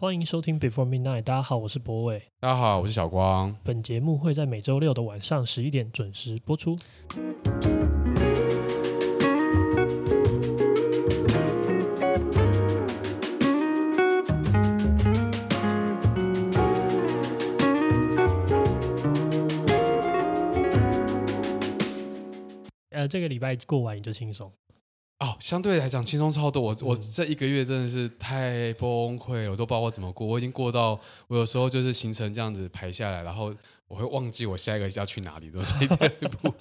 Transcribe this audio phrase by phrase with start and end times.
[0.00, 2.22] 欢迎收听 Before Midnight，大家好，我是博伟。
[2.38, 3.56] 大家好，我是小光。
[3.64, 6.76] 本节目会在每周六的晚上十一点准时播出。
[22.90, 24.52] 呃，这个礼拜过完你就轻松。
[25.20, 26.62] 哦，相对来讲轻松超多。
[26.62, 30.24] 我我这一个月真的是太崩溃了，我都不知道我怎么过。
[30.24, 33.52] 我已经过到我有时候就是行程这样子排下来，然后
[33.88, 36.54] 我会忘记我下一个要去哪里，都是一步。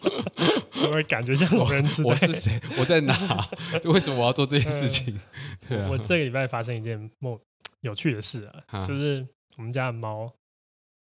[0.82, 2.10] 我会感觉像老人痴呆。
[2.10, 2.60] 我是谁？
[2.80, 3.48] 我在哪？
[3.86, 5.20] 为什么我要做这件事情？
[5.68, 7.40] 对啊，我这个礼拜发生一件梦
[7.82, 10.32] 有趣的事啊，就是我们家的猫。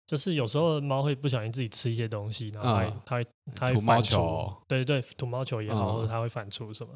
[0.06, 6.92] 就是有时候猫会不小心自己吃一些东西，然后它它会它会吐毛球，对对对，吐毛球也好，嗯、或者它会反刍什么。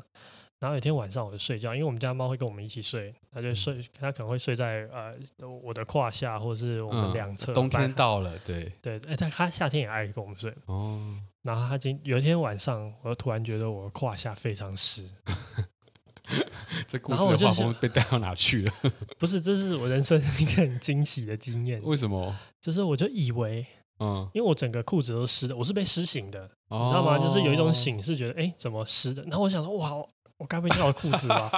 [0.58, 5.14] 然后有一天晚上我就睡觉，因为我们家猫会跟我们一起睡，它就睡，它可能会睡在呃
[5.62, 7.54] 我的胯下，或者是我们两侧、嗯。
[7.54, 10.52] 冬天到了，对对，哎，但它夏天也爱跟我们睡。
[10.66, 15.08] 哦，然后它今有一天晚上，我就突然觉得我的胯下非常湿。
[16.86, 18.72] 这故事的画风被带到哪去了？
[19.18, 21.80] 不是，这是我人生一个很惊喜的经验。
[21.82, 22.36] 为什么？
[22.60, 23.64] 就是我就以为，
[24.00, 27.16] 嗯，因为我整个裤子都湿的，我是被湿醒的，哦、你知道吗？
[27.18, 29.22] 就是有一种醒是觉得，哎、欸，怎么湿的？
[29.22, 29.92] 然后我想说，哇，
[30.38, 31.50] 我该不会尿了裤子吧？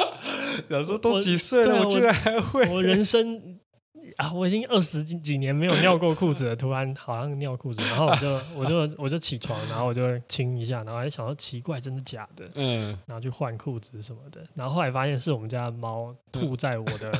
[0.68, 3.58] 有时候都几岁了，我，我居然还会我，人生。
[4.16, 4.32] 啊！
[4.32, 12.50] 我已经二十几几年没有尿过裤子了，突然好像尿裤子，然后我就我就我就起床，然后我就亲一下，然后还想说奇怪，真的假的？
[12.54, 17.12] 嗯，然后去换裤子什么的，然后后来发现是我们家的猫吐在我的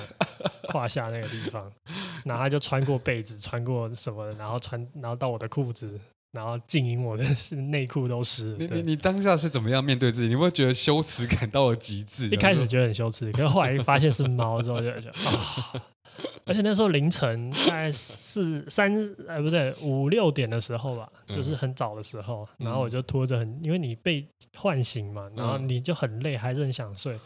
[0.69, 1.71] 胯下那个地方，
[2.25, 5.99] 然后它就穿过被子，穿过什么的，然后穿然后到我的裤子，
[6.33, 8.57] 然后静音我的 是内裤都湿了。
[8.59, 10.29] 你你你当下是怎么样面对自己？
[10.29, 12.29] 你会觉得羞耻感到了极致？
[12.29, 15.73] 一开始觉得很羞耻，可是后来发现是猫之后就就 啊。
[16.47, 18.93] 而且那时候凌晨大概四三
[19.29, 24.27] 哎不对五六点的时候吧，就是很早的时候，然后我就拖着很，因为你被
[24.57, 27.19] 唤醒嘛，然后你就很累，还是很想睡，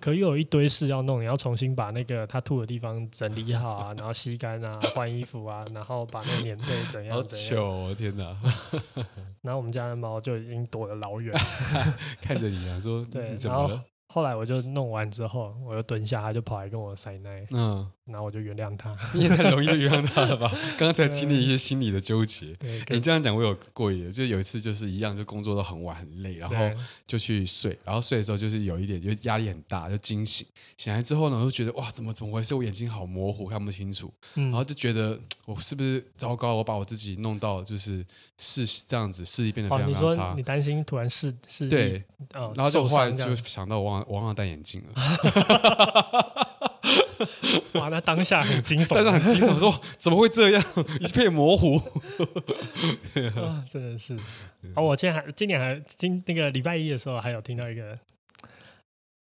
[0.00, 7.48] 可又有一堆事要弄，你要重新把那个他吐的地方整理好啊， 然后吸干啊，换衣服啊，然后把那个棉被怎样怎样。
[7.48, 8.36] 好糗哦，天哪！
[9.42, 11.32] 然后我们家的猫就已经躲得老远，
[12.20, 13.78] 看着你啊，说对，然后。
[14.14, 18.96] 后来我就弄完之后，我就蹲下，它就跑来跟我塞奶，嗯，然后我就原谅他。
[19.14, 20.50] 你也太容易就原谅他了吧？
[20.76, 22.54] 刚刚才经历一些心理的纠结。
[22.54, 26.56] 对，你这样讲我有过瘾，就有一次就是一样，就工作到很晚很累，然后
[27.06, 30.46] 就去睡，然后睡的时候就是有一点就压力很大，就惊醒。
[30.76, 32.54] 醒来之后呢，我就觉得哇，怎么怎么回事？
[32.54, 34.12] 我眼睛好模糊，看不清楚。
[34.34, 36.56] 嗯，然后就觉得我是不是糟糕？
[36.56, 38.04] 我把我自己弄到就是
[38.36, 40.34] 视这样子视力变得非常非常差。
[40.36, 42.04] 你担心突然视视力对，
[42.54, 44.02] 然后就后来就想到我忘。
[44.08, 44.92] 我忘了戴眼镜了，
[47.74, 47.88] 哇！
[47.88, 50.64] 那当下很惊悚，但是很惊悚，说怎么会这样？
[51.00, 51.76] 一片模糊，
[53.36, 54.18] 啊，真的是。
[54.74, 57.98] 哦，我今天还今年还今那个礼拜一的时候，还有听到一个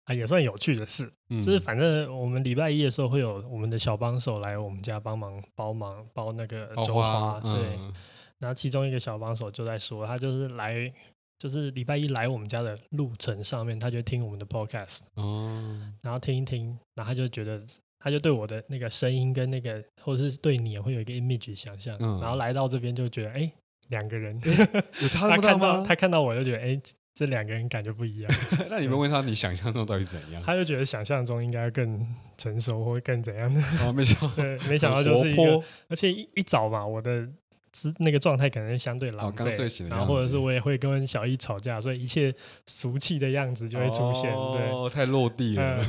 [0.06, 7.76] 啊，也算有趣的事，嗯、就是反正我们礼拜一的时候会有我们的小帮手来我们家帮忙帮忙包那个粥花，对。
[7.78, 7.94] 嗯、
[8.40, 10.94] 然后其中一个小帮手就在说，他就是来。
[11.40, 17.62] 就是礼拜一来我们家的路程上面，他就听我们的 podcast，哦，然后听一听，然后他就觉得，
[18.04, 23.50] 他就对我的那个声音跟那个，或者是对你也会有一个 image 想象，嗯、然后来到这边就觉得，哎，
[23.88, 24.38] 两个人？
[25.14, 26.78] 他看到他看到我就觉得，哎，
[27.16, 28.32] 这两个人感觉不一样。
[28.70, 30.44] 那你们问他，你想象中到底怎样？
[30.46, 32.06] 他就觉得想象中应该更
[32.38, 33.62] 成熟或更怎样的。
[33.86, 37.28] 哦，没想到， 对，没想到就是一个，而且一一早嘛，我的。
[37.76, 42.34] 是那个状态可能相对狼狈，刚睡醒，然后或者是我也会跟小一吵架，所以一切
[42.68, 44.32] 俗气的样子就会出现。
[44.34, 45.84] 哦，太落地了，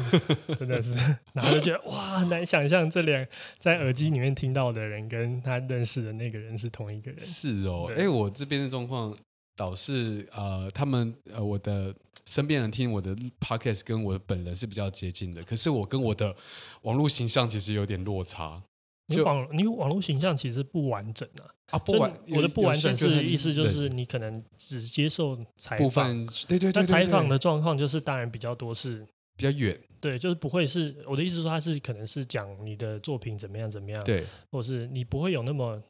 [0.59, 0.95] 真的是。
[1.35, 3.27] 然后就觉得哇，很难想象这两
[3.59, 7.21] 在耳机里面听到的人跟他认识的那个人是同一个人。
[7.21, 9.15] 是哦，哎，我这边的状况
[9.55, 16.35] 导是呃，他们呃，我的身边人听我的 podcast 跟我的本人是比较接近的，可是我跟我的
[16.83, 18.63] 网络形象其实有点落差。
[19.07, 21.45] 你网你网络形象其实不完整啊！
[21.73, 29.07] 啊，不完，我的不完整是意思就是你可能只接受采访，对对对，那采访的状况就是当然比较多是
[29.37, 35.83] 比较远，对，就是不会是我的意思说他是可能是讲你的作品怎么样怎么样，对，或是你不会有那么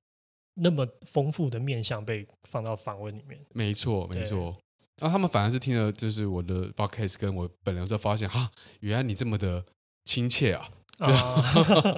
[0.54, 4.56] 那么丰富的面向被放到访问里面，没错没错。
[5.00, 8.50] 然后他们反而是听了就是我的 podcast 跟我本人之后发现啊，
[8.80, 9.64] 原来你这么的
[10.04, 10.68] 亲切啊。
[10.98, 11.42] 啊！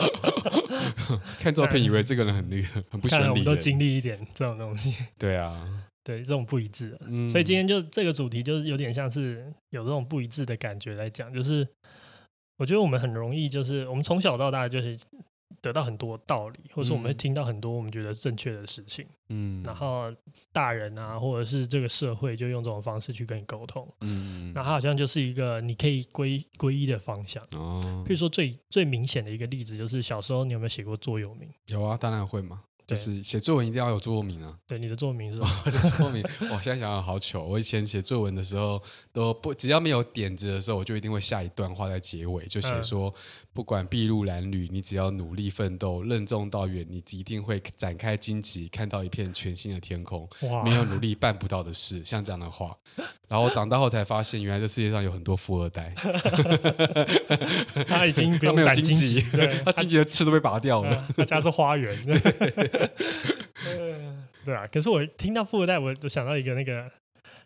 [1.40, 3.24] 看照片以为这个人很那个很不 顺利。
[3.24, 4.94] 看我们都经历一点这种东西。
[5.18, 5.66] 对啊，
[6.04, 11.66] 对这种不一致，嗯、所以今天就这个主题就是有点像是有这种不一致的感觉来讲，就是
[12.58, 14.98] 我觉得我们很容易就是我们从小到大就是。
[15.66, 20.12] 得到很多道理，或者说我们会听到很多我们觉得正确的事情，嗯，然后
[20.52, 28.04] 大人啊，或者是这个社会就用这种方式去跟你沟通，嗯，那它好像就是一个你可以归归一的方向哦。
[28.06, 31.48] 譬如说最最明显的一个例子，就是小时候你有没有写过座右铭？
[31.66, 32.62] 有啊，当然会嘛。
[32.86, 34.56] 就是写作文一定要有座右铭啊！
[34.66, 35.62] 对，你的座右铭是吧？
[35.66, 36.22] 我的座右铭，
[36.52, 37.42] 我现在想想好糗。
[37.42, 38.80] 我以前写作文的时候，
[39.12, 43.12] 都不只要没有点子的时候，我就一定会下一段话在结尾，就写说：
[43.52, 50.28] 不管筚路蓝缕，你只要努力奋斗，任重道远，你一定会展开荆棘，看到一片全新的天空。
[50.42, 50.62] 哇！
[50.62, 52.76] 没有努力办不到的事，像这样的话。
[53.28, 55.92] 然后我长大后才发现，原来这世界上有很多富二代。
[57.88, 59.20] 他已经他没有荆棘，
[59.66, 61.08] 他荆棘的刺都被拔掉了。
[61.16, 61.96] 他家是花园。
[64.44, 66.90] 对啊，可是我听到富二代，我就想到一个那个，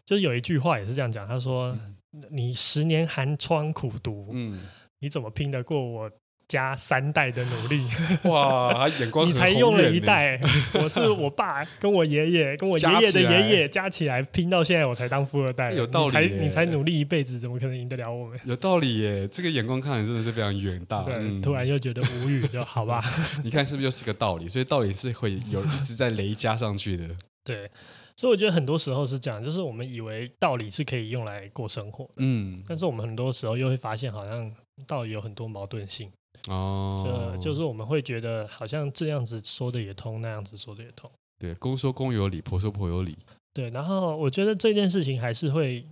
[0.04, 1.76] 就是有一句话也是这样讲，他说
[2.12, 4.60] ：“嗯、你十年寒窗苦读，嗯，
[4.98, 6.10] 你怎么拼得过我？”
[6.50, 7.86] 加三代的努力，
[8.28, 10.40] 哇，眼光很，你才用了一代，
[10.74, 15.70] 我是我爸跟我爷爷跟我爷爷的爷爷加起来拼到现在，我才当富二代。
[15.70, 18.36] 有道理，你才你才努力一辈子，怎么可能赢得了我们？
[18.44, 21.04] 有道理耶，这个眼光看来真的是非常远大。
[21.04, 23.00] 对，嗯、突然又觉得无语，就好吧？
[23.44, 24.48] 你看是不是又是个道理？
[24.48, 27.08] 所以道理是会有一直在累加上去的。
[27.44, 27.70] 对，
[28.16, 34.52] 所以我觉得很多时候是这样，就是我们以为道理是可以用来过生活，嗯，但是我们很多时候又会发现，好像
[34.88, 36.10] 道理有很多矛盾性。
[36.46, 41.10] 哦，就就是我们会觉得好像这样子说的也通，那样子说的也通。
[41.38, 43.16] 对，公说公有理，婆说婆有理。
[43.52, 45.84] 对，然后我觉得这件事情还是会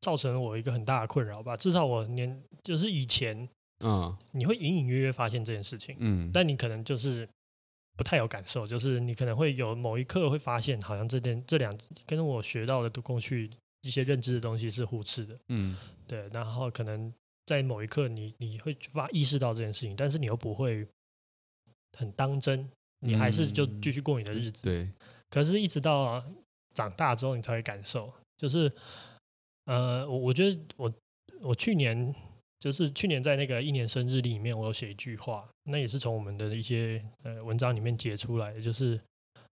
[0.00, 1.56] 造成我一个很大的困扰吧。
[1.56, 3.48] 至少我年就是以前，
[3.84, 7.28] 嗯，你会隐隐约约发现这件事情，嗯，但你可能就是
[7.96, 13.50] 不太有感受，就是你可能会有某一刻会发现，好像这件这两跟我学到的过去
[13.82, 17.12] 一些认知的东西是互斥的，嗯，对，然后可能。
[17.48, 20.86] 在某一刻你，你你会发意识到这件事情，但是你又不会
[21.98, 22.68] 很当真，
[23.00, 24.60] 你还是就继续过你的日子。
[24.64, 24.92] 嗯、对。
[25.30, 26.22] 可是，一直到
[26.74, 28.70] 长大之后，你才会感受，就是，
[29.64, 30.92] 呃，我我觉得我
[31.40, 32.14] 我去年
[32.60, 39.00] 就是去年在那个一年生日历里面，我有写一句话，那也是从我们的一些呃文章里面截出来的，就是。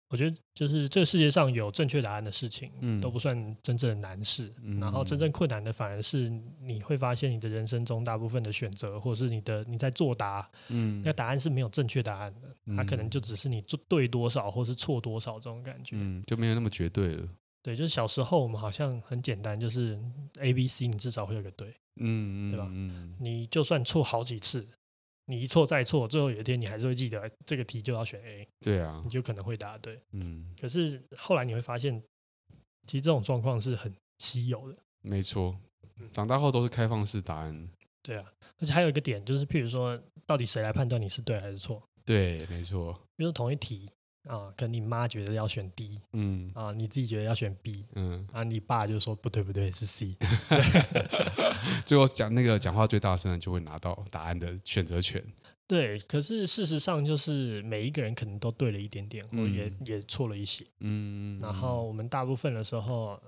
[0.09, 4.55] 我觉得就是这个世界上有正确答案的事情，嗯，都不算真正的难事。
[4.63, 6.31] 嗯，然后真正困难的反而是
[6.61, 17.29] 你会发现你的人生中大部分的选择，或者是你的你在作答，嗯，那答案是没有正确答案的，它可能就只是你做对多少或是错多少这种感觉，嗯，就没有那么绝对了。
[17.63, 19.99] 对，就是小时候我们好像很简单，就是
[20.39, 22.69] A、B、C，你至少会有个对，嗯，对吧？
[22.71, 24.65] 嗯，你就算错好几次。
[25.27, 28.49] 你一错再错，最后有一天你还是会记得这个题就要选 A。
[28.61, 30.01] 对啊，你就可能会答对。
[30.13, 32.01] 嗯，可是后来你会发现，
[32.87, 34.79] 其实这种状况是很稀有的。
[35.03, 35.57] 没错，
[36.13, 37.69] 长大后都是开放式答案。
[38.03, 38.25] 对啊，
[38.59, 41.83] 而且还有一个点就是，譬如说，到底谁来判断你是对还是错？
[42.05, 42.93] 对，没错。
[43.17, 43.91] 比如说同一题。
[44.27, 51.07] 啊，可能你妈觉得要选 D，嗯，啊，你自己觉得要选 B，嗯，啊，你爸就说不对不对是 C，对
[51.87, 55.23] 最后讲那个讲话最大声的就会拿到答案的选择权。
[55.69, 63.21] 对，可是事实上就是每一个人可能都对了一点点，或也、嗯、也错了一些，嗯，然后我们大部分的时候，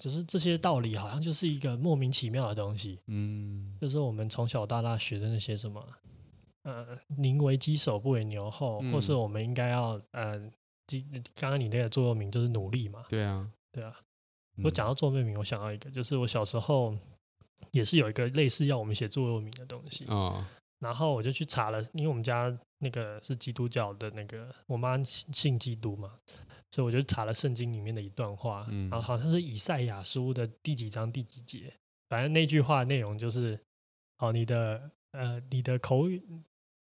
[0.00, 5.84] 就是这些道理好像就是一个莫名其妙的东西，嗯，就是我们从小到大学的那些什么。
[6.64, 10.38] 呃，宁为鸡首不为牛后，嗯、或是我们应该要呃，
[11.34, 13.04] 刚刚你那个座右铭就是努力嘛。
[13.08, 13.94] 对啊，对啊。
[14.62, 16.96] 我讲到座右铭，我想到一个，就是我小时候
[17.70, 20.04] 也是有一个类似要我们写座右铭的东西。
[20.06, 20.44] 哦。
[20.78, 26.18] 然后我就去查了，因为我们家那个是基督教的，那个我妈信基督嘛，
[26.72, 31.72] 所以我就查了圣经里面的一段话，嗯、然后好像是以赛亚书的第几章第几节，
[32.08, 33.58] 反正那句话内容就是：
[34.18, 36.22] 哦，你的呃，你的口语。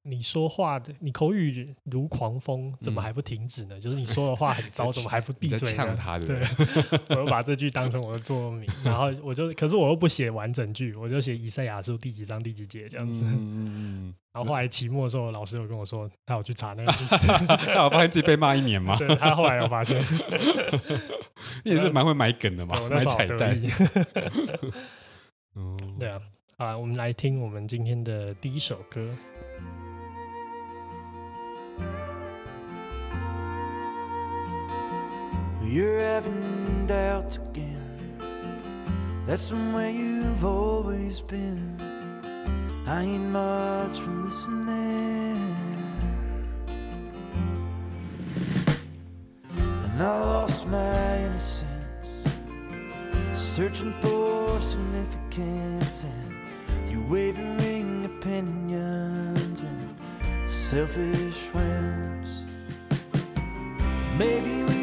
[0.07, 3.77] 你说话的，你口语如狂风，怎么还不停止呢？
[3.77, 5.95] 嗯、 就是你说的话很糟，怎么还不闭嘴呢？
[5.99, 6.41] 他对，
[7.09, 13.23] 我又把这句当成我的座右铭， 然后我就，可是我又不写完整句，我就写以赛亚书第几章第几节这样子。
[13.25, 18.95] 嗯嗯、然后后来期末的时候，老师有跟我说，他有去查那个句子，他有发现自己被骂一年嘛？
[18.97, 20.01] 对，他后来有发现，
[21.65, 23.59] 你也是蛮会买梗的嘛，买彩蛋。
[25.99, 26.21] 对啊，
[26.57, 29.01] 好，我们来听我们今天的第一首歌。
[35.69, 37.99] You're having doubts again.
[39.25, 41.75] That's the way you've always been.
[42.87, 45.55] I ain't much from listening.
[49.57, 52.25] And I lost my innocence,
[53.33, 56.05] searching for significance.
[56.05, 62.43] And you wavering opinions and selfish whims.
[64.17, 64.76] Maybe we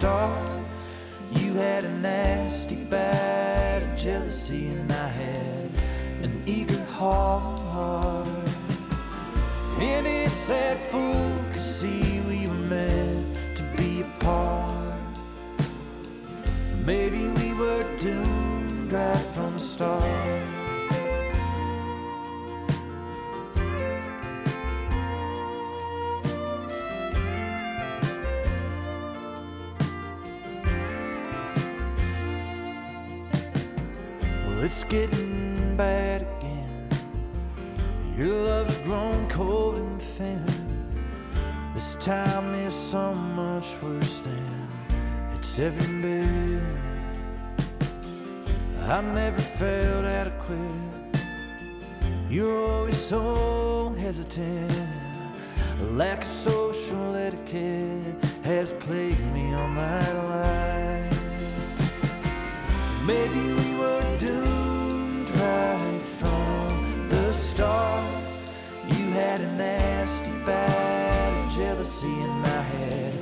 [0.00, 0.62] start.
[1.30, 5.70] You had a nasty bad of jealousy, and I had
[6.22, 8.26] an eager heart.
[9.78, 14.94] Any sad fool could see we were meant to be apart.
[16.86, 20.19] Maybe we were doomed right from the start.
[34.90, 36.88] Getting bad again.
[38.16, 40.44] Your love's grown cold and thin.
[41.74, 44.68] This time is so much worse than
[45.32, 46.66] it's ever been.
[48.88, 50.58] I never felt adequate.
[52.28, 54.72] You're always so hesitant.
[55.78, 61.20] A lack of social etiquette has plagued me all my life.
[63.06, 64.59] Maybe we were doomed
[69.30, 73.14] Had a nasty bad jealousy, and I had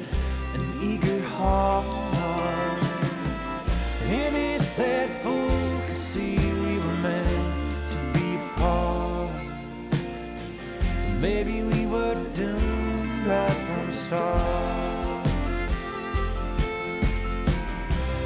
[0.54, 2.82] an eager heart.
[4.04, 9.52] Any sad fool could see we were meant to be apart.
[11.20, 15.26] Maybe we were doomed right from the start.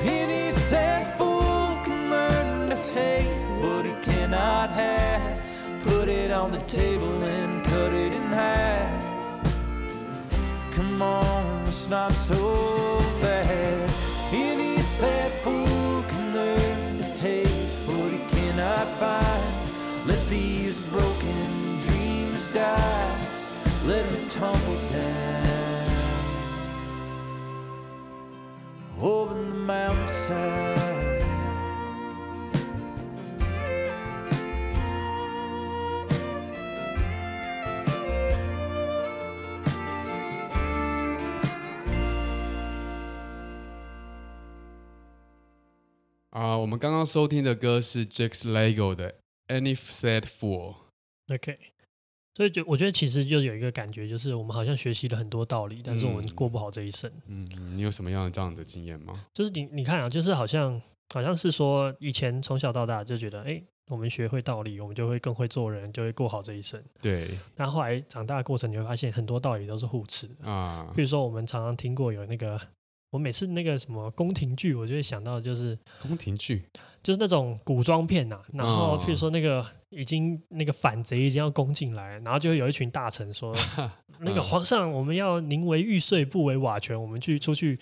[0.05, 5.41] Any sad fool can learn to hate what he cannot have.
[5.83, 7.52] Put it on the table and
[7.83, 9.03] cut it in half.
[10.73, 13.91] Come on, it's not so bad.
[14.31, 19.55] Any sad fool can learn to hate what he cannot find.
[20.07, 21.41] Let these broken
[21.87, 23.17] dreams die.
[23.85, 25.89] Let them tumble down
[29.01, 30.92] over the mountainside.
[46.43, 49.13] 啊、我们刚刚收听的歌是 Jack's Lego 的
[49.47, 50.75] 《Any Sad Fool》。
[51.33, 51.57] OK，
[52.35, 57.09] 所以就我觉得其实就有一个感觉，就是我们好像学习了很多道理，但是我们过不好这一生。
[57.29, 59.25] 嗯，嗯你有什么样的这样的经验吗？
[59.33, 60.83] 就是你你看啊，就是好像
[61.15, 66.83] 好像是说以前从小到大就觉得，哎，我们学会道理，我们就会更会做人，就会过好这一生。
[67.01, 70.51] 对但后来长大的过程，你会发现很多道理都是互斥的。
[70.51, 72.61] 啊比，如说，我们常常听过有那个，
[73.13, 76.65] 我每次那个什么宫廷剧，我就会想到就是宫廷剧
[77.03, 78.43] 就是那种古装片呐、啊。
[78.55, 83.55] 然后，哦譬如说那个已经那个反贼已经要攻进来，然后就会有一群大臣说，
[84.21, 87.79] 那个皇上，我们要宁为玉碎，不为瓦全，我们去出去。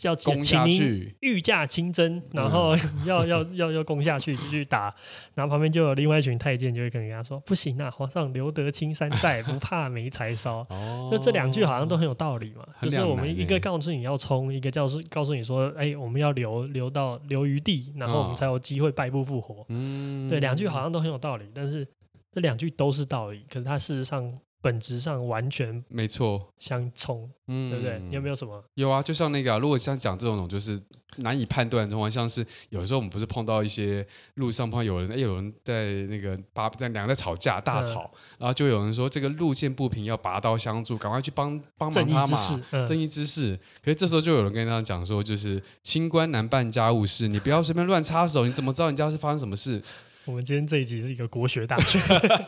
[0.00, 4.92] 叫攻请您御驾亲征，然后 要、要要要攻下去去打，
[5.34, 19.66] 然后旁边就有另外一群太监就会跟人家说：“不行啊，皇上留得青山在， 不怕没柴烧。”哦，就这两句好像都很有道理嘛，很就是我们一个告诉你要冲，一个叫是告诉你说，哎，我们要留留到留余地，然后我们才有机会败部复活。
[19.68, 21.86] 嗯，对，两句好像都很有道理，但是
[22.32, 27.98] 这两句都是道理，可是它事实上本质上完全没错，相冲，嗯，对不对？
[27.98, 28.62] 你有没有什么？
[28.74, 30.80] 有啊，就像那个、啊，如果像讲这种就是
[31.16, 43.58] 难以判断的话，像是有时候我们不是碰到一些路上碰到有人，哎，有人在那个拔在两个在吵架大吵，嗯、然后就有人说这个路见不平要拔刀相助，赶快去帮帮忙他嘛，嗯、正义之士。
[43.82, 49.82] 可是这时候就有人跟他讲说，就是清官难办家务事，你不要随便乱插手，你怎么知道人家是发生什么事？
[50.30, 51.98] 我们今天这一集是一个国学大学，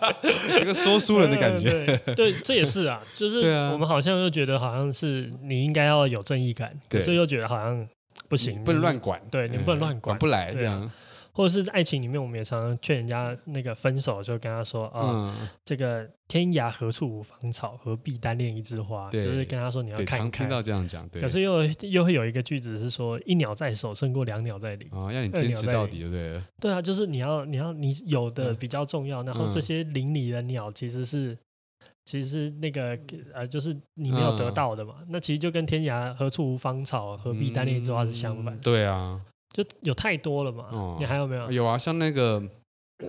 [0.62, 1.70] 一个说书人的感觉。
[2.06, 7.86] 嗯、 对，对，这也是啊，就是我们好像又觉得好像是你应该要有正义感，可是又觉得好像
[8.28, 9.20] 不行，不能乱管。
[9.30, 10.90] 对，你不能乱管，管不来这样。
[11.34, 19.10] 或者是爱情里面，我们也常常劝人家那个分手，就跟他说啊，嗯、这个天涯何处无芳草，何必单恋一枝花？
[19.10, 20.18] 就是跟他说你要看看。
[20.18, 21.22] 常听到这样讲，对。
[21.22, 24.86] 可是又又会有一个句子是说，一鸟在手胜过两鸟在林。
[24.92, 26.42] 哦，要你坚持到底，对不对？
[26.60, 31.34] 对啊，就是你要你要你有的比较重要，嗯、然后这些林里的鸟其实是
[32.04, 32.98] 其实是那个
[33.32, 34.96] 呃，就是你没有得到的嘛。
[35.00, 38.54] 嗯、那其实就跟天涯何处无芳草，何必单恋一枝花是相反。
[38.54, 39.18] 嗯、对啊。
[39.52, 41.52] 就有太多了嘛，哦、你还有没有？
[41.52, 42.42] 有啊，像那个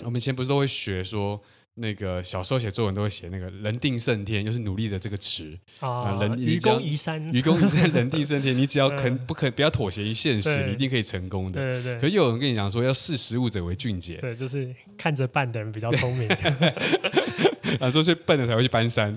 [0.03, 1.39] 我们以前不是都会学说，
[1.75, 6.19] 那个小时候写作文都会写那个“人定胜天”，就是努力的这个词啊。
[6.19, 8.55] 人愚公移山，愚公移山，人定胜天。
[8.55, 11.61] 你只要肯 不肯不要妥协于现实，你一定可以成功的。
[11.61, 11.99] 对对对。
[11.99, 14.17] 可是有人跟你讲说，要识时务者为俊杰。
[14.17, 16.27] 对，就是看着办的人比较聪明。
[17.79, 19.11] 啊，说最笨的才会去搬山。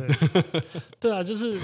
[0.99, 1.59] 对啊，就是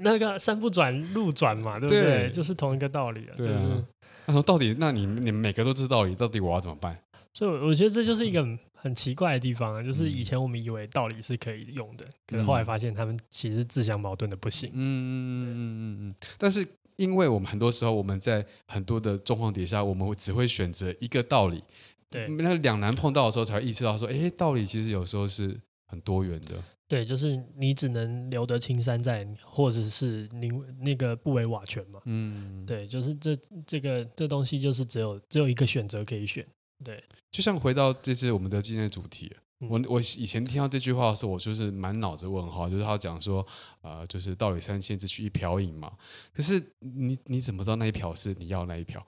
[0.00, 2.30] 那个山不转路转嘛，对不对？
[2.30, 3.32] 就是同一个道理啊。
[3.36, 3.82] 对啊。
[4.26, 6.98] 他说：“到底，那你你们每个都知道道理，到底我要怎么办？”
[7.34, 14.70] 所以我觉得这就是一个很奇怪的地方啊，就是以前我们以为道理是可以用的，可是后来发现他们其实自相矛盾的不行。
[14.72, 16.14] 嗯嗯嗯嗯嗯。
[16.36, 21.64] 但是因为我们很多时候我们在很多的状况底下，我们只会选择一个道理。
[22.10, 22.28] 对。
[22.28, 26.62] 那两难碰到的时候，才会意识到说，哎，道理其实有时候是很多元的。
[26.92, 31.98] 对，就是你只能留得青山在，或者是你那个不为瓦全嘛。
[32.04, 32.66] 嗯。
[32.66, 33.34] 对，就是这
[33.66, 36.46] 这个这东西就是只有只有一个选择可以选。
[36.84, 43.46] 对，就像回到这次我们的今天的主题，嗯、我我以前听到这句话的时候，我就是满脑子问号，就是他讲说，
[43.80, 45.90] 呃，就是道理三千，只取一瓢饮嘛。
[46.34, 49.02] 可是你你怎么知道那一瓢是你要那一瓢？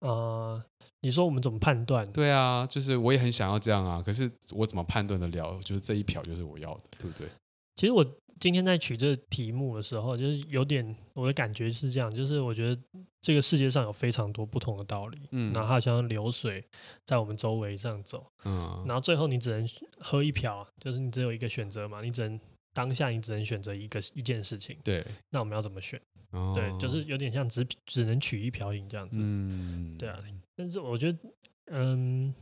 [0.00, 0.62] 呃，
[1.00, 2.10] 你说我们怎么判断？
[2.12, 5.60] 对啊，就是我也很想要这样啊，可是我怎么判断得了？
[5.62, 7.28] 就是这一瓢就是我要的，对不对？
[7.76, 8.04] 其实我。
[8.40, 12.82] 今天在取这个题目的时候，就是有点我的感觉是这样，就是我觉得
[13.20, 16.64] 这个世界上有非常多不同的道理，嗯，然后它像流水
[17.04, 22.40] 在我们周围这样走，嗯，然后最后你只能喝一瓢，就是你只有一个选择嘛，你只能
[22.72, 26.00] 当下你只能选择一个一件事情，对，那我们要怎么选？
[26.30, 30.18] 哦，对，就是有点像只只能取一瓢饮这样子，嗯，对啊，
[30.56, 31.18] 但是我觉得，
[31.66, 32.34] 嗯，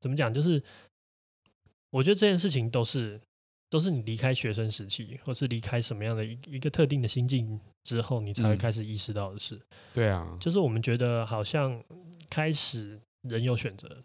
[0.00, 0.32] 怎么讲？
[0.32, 0.62] 就是
[1.90, 3.20] 我觉得这件事情都是。
[3.72, 9.54] 都是你离开学生时期，或是离开什么样的一一个特定的心境之后，你才会开始意识到的事。
[9.54, 11.82] 嗯、对啊，就是我们觉得好像
[12.28, 14.04] 开始人有选择。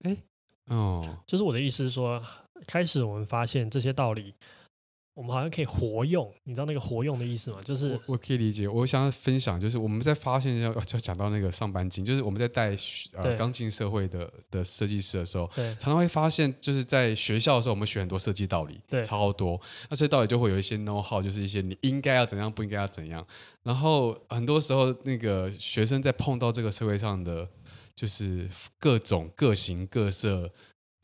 [0.00, 0.16] 哎，
[0.64, 2.20] 哦，就是我的意思是说，
[2.66, 4.34] 开始我们发现这些道理。
[5.16, 7.58] 我们好像可以活用，你知道那个活用的意思吗？
[7.64, 8.68] 就是我，我可以理解。
[8.68, 12.76] 我想要分享，就是我们在发现要就讲到那个上班经，就是我们在带
[13.14, 19.58] 呃刚进社会的的设计师的时候，常常会发现，就是在学校的时候，我们学很多设计道理，对，超多。
[19.88, 23.26] 那这些道理就会有一些 know how，就是一些你应该要怎样，不应该要怎样。
[23.62, 27.48] 然后很多时候，那个学生在碰到这个社会上的，
[27.94, 28.46] 就是
[28.78, 30.52] 各种各形各色。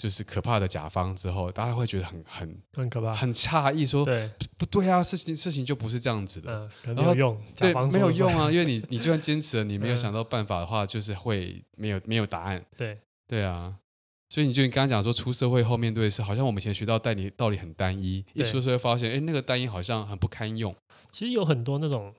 [0.03, 5.01] 就是可怕的甲方之后，大家会觉得很很很可怕，很诧异，说对不对啊？
[5.01, 8.51] 事情事情就不是这样子的，嗯、没有用，对，没有用啊！
[8.51, 12.61] 因为你你就算坚持了，你没有想到办法的话，就是会没有没有答案。
[12.77, 13.77] 对对啊，
[14.29, 20.75] 所以你就你刚刚讲说出社会后面对的是，好像我们以前学到代理道理很单一，一出社会发现，哎，那个单一好像很不堪用。
[21.13, 22.13] 其实有很多那种。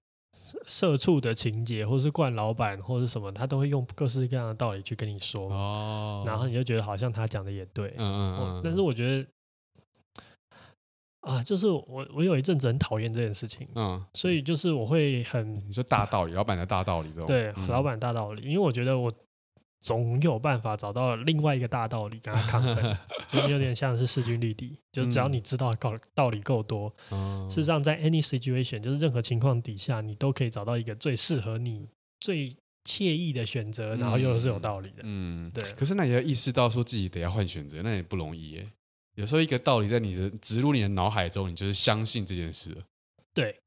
[0.68, 9.28] 社畜的情节，或是惯老板，或者什么，他都会用各式各样的道理去跟你说，哦，然后你就觉得好像他讲的也对，嗯嗯嗯，但是我觉得
[11.22, 19.12] 啊，就是我我有一阵子很讨厌这件事情，嗯，所以就是我会很你说大道理，老板的大道理这种，对，老板大道理，因为我觉得我。
[19.84, 24.80] 总有办法找到另外一个大道理跟他抗衡， 就有点像是势均力敌。
[24.94, 31.86] 就只要你知道道道理够多，嗯、事实上在 any situation，就是任何情况底下，你都可以找到一个最适合你、
[32.22, 35.02] 最惬意的选择，然后又是有道理的。
[35.04, 35.70] 嗯，对。
[35.74, 38.66] 可是那也要意识到说自己得要换选择，那也不容易耶。
[39.16, 42.82] 有时候一个道理在你的植入你的脑海中，你就是相信这件事了。
[43.34, 43.60] 对。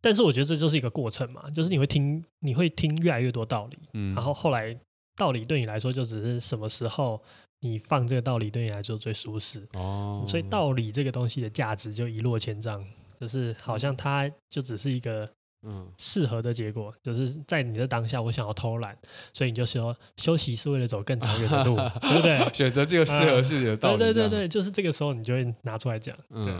[0.00, 4.76] 但是我觉得这就是一个过程嘛，就是你会听，你会听越来越多道理，嗯、然后后来。
[5.18, 7.20] 道理对你来说就只是什么时候
[7.60, 12.82] 你放这个道理对你来说最舒适哦，所以道理这个东西的价值就一落千丈，
[13.20, 15.28] 就是好像它就只是一个
[15.66, 18.96] 嗯适合的结果，就是在你的当下我想要偷懒，
[19.34, 22.54] 所以你就说休息是为了走更长远的路， 对不对？
[22.54, 26.54] 选择这个适合自己的道理，对对对对，就是这个时候你就会拿出来讲，对。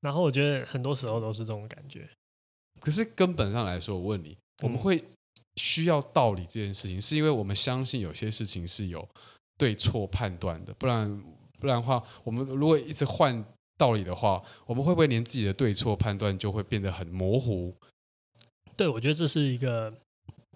[0.00, 2.08] 然后我觉得很多时候都是这种感觉，
[2.80, 5.04] 可是根本上来说，我问你，我们会。
[5.56, 9.06] 需要道理这件事情，是因为我们相信有些事情是有
[9.58, 11.22] 对错判断的，不然
[11.60, 13.44] 不然的话，我们如果一直换
[13.76, 17.74] 道理的话，我们会不会连自己的对错判断就会变得很模糊？
[18.76, 19.92] 对，我觉得这是一个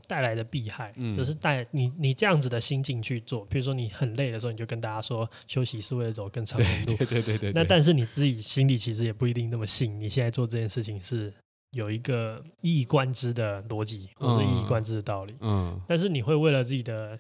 [0.09, 7.53] 带来的弊害，嗯、就是带你你这样子的心境去做，比如说你很累的时候，你就跟大家说休息是为了走更长的路，对对对对对。
[7.53, 11.33] 那但是你自己心里其实也不一定那么信，你现在做这件事情是。
[11.77, 15.35] 有一个一以贯之的逻辑，或是一以贯之的道理。
[15.41, 17.19] 嗯，嗯，但是你会为了自己的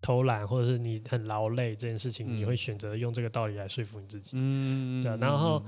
[0.00, 4.32] 偷懒，或者是你很劳累这件事情，嗯、你会选择用这个道理来说服你自己。
[4.34, 5.16] 嗯，对。
[5.16, 5.62] 然后，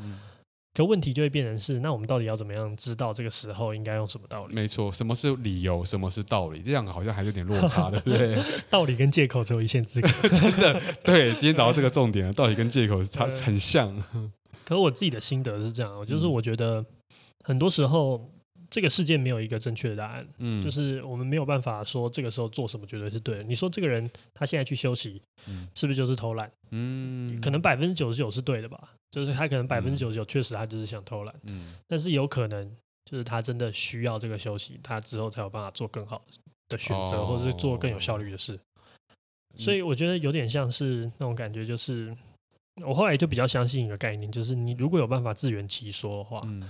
[0.75, 4.55] 可问题就会变成是，那我们到底要怎么样知道这个时候应该用什么道理？
[4.55, 6.61] 没错，什么是理由，什么是道理？
[6.61, 8.37] 这样好像还有点落差， 对不对？
[8.68, 10.79] 道理跟借口只有一线之隔， 真的。
[11.03, 13.96] 对，今天找到这个重点了，道理跟借口是差很像。
[14.66, 16.85] 可是我自己的心得是这样，就是我觉得
[17.47, 18.29] 很多时候。
[18.69, 23.43] 这个世界没有一个正确的答案，嗯，就是我们没有办法说这个时候做什么绝对是对的。
[23.45, 26.51] 你说这个人他现在去休息，嗯，是不是就是偷懒？
[26.73, 32.69] 嗯，可能百分之九十九是对的吧，就是他可能百分之九十九确实他就是想偷懒，嗯，但是有可能
[33.05, 36.21] 就是他真的需要这个休息，他之后才有办法做更好
[36.69, 38.59] 的选择，或者是做更有效率的事。
[39.57, 42.13] 所以我觉得有点像是那种感觉，就是
[42.85, 46.69] 我后来就比较相信一个概念，就是你如果有办法自圆其说的话，嗯。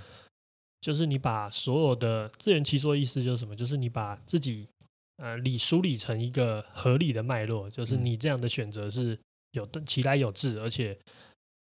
[0.87, 3.57] 就是你把所有的自圆其说的意思就是什么？
[3.57, 4.69] 就是你把自己
[5.17, 9.19] 呃理梳理成一个合理的脉络，就是你这样的选择是
[9.51, 10.97] 有的，其来有致，而且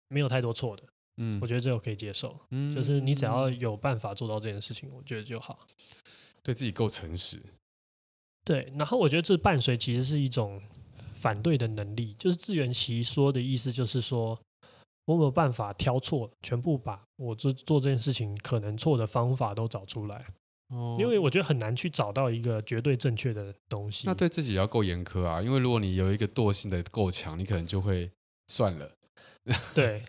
[0.08, 0.82] 没有太多错的。
[1.18, 2.36] 嗯，我觉得这个可以接受。
[2.50, 5.64] 嗯，就是你只要有办法做到这件事情，我觉得就好。
[6.42, 7.40] 对自己够诚实。
[8.44, 10.60] 对，然后我觉得这伴随其实是一种
[11.14, 14.36] 反对的能力，就是自圆其说的意思，就是说。
[15.06, 20.24] 我没有办法挑错，全部把我做做这件事情可能错的方法都找出来，
[20.68, 24.06] 哦，因为我觉得很难去找到一个绝对正确的东西。
[24.06, 28.10] 那对自己也要够严苛啊，因为如果你有一个惰性的够强，你可能就会
[28.48, 28.90] 算了。
[29.74, 30.02] 对，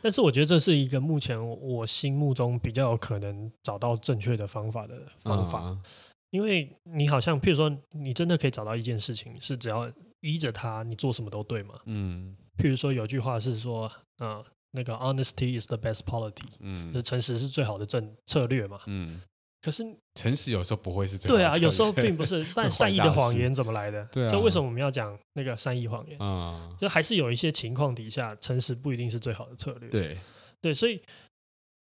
[0.00, 5.82] 但是我觉得这是一个目前我心目中比较有可能找到正确的方法的方法，嗯，
[6.30, 9.90] 因为你好像，譬如说，你真的可以找到一件事情，是只要
[10.20, 11.74] 依着它，你做什么都对嘛。
[11.86, 13.90] 嗯，譬如说有句话是说。
[14.22, 19.18] 嗯，那个 honesty is the best policy，嗯，就是诚实是最好的政策略嘛，嗯，
[19.62, 19.82] 可是
[20.14, 24.04] 诚实有时候不会是最好的，对啊，有时候并不是， 但善意的谎言怎么来的？
[24.12, 26.18] 对啊，就为什么我们要讲那个善意谎言？
[26.20, 30.18] 啊，就还是有一些情况底下，诚实不一定是最好的策略，对，
[30.60, 31.02] 对，所以，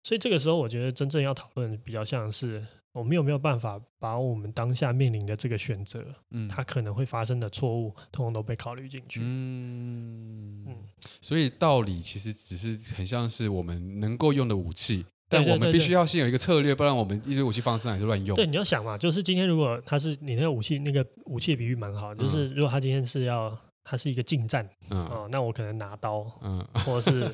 [0.03, 2.67] 所以这个时候，我觉得真正要讨论比较像是。
[2.95, 9.21] 我们有没有办法把我们当下面临的这个选择，嗯，它可能会发生的错误，通通都被考虑进去？
[9.21, 10.77] 嗯嗯，
[11.21, 18.37] 所以道理其实只是很像是我们能够用的武器，但我们必须要先有一个策略，不然我们一堆武器放上来就乱用。
[18.37, 27.29] 对，你要想嘛，就是今天如果他是你那个武器，那个武器的比喻蛮好，就是如果他今天是要，他是一个近战，嗯，哦，那我可能拿刀， 嗯，或者是，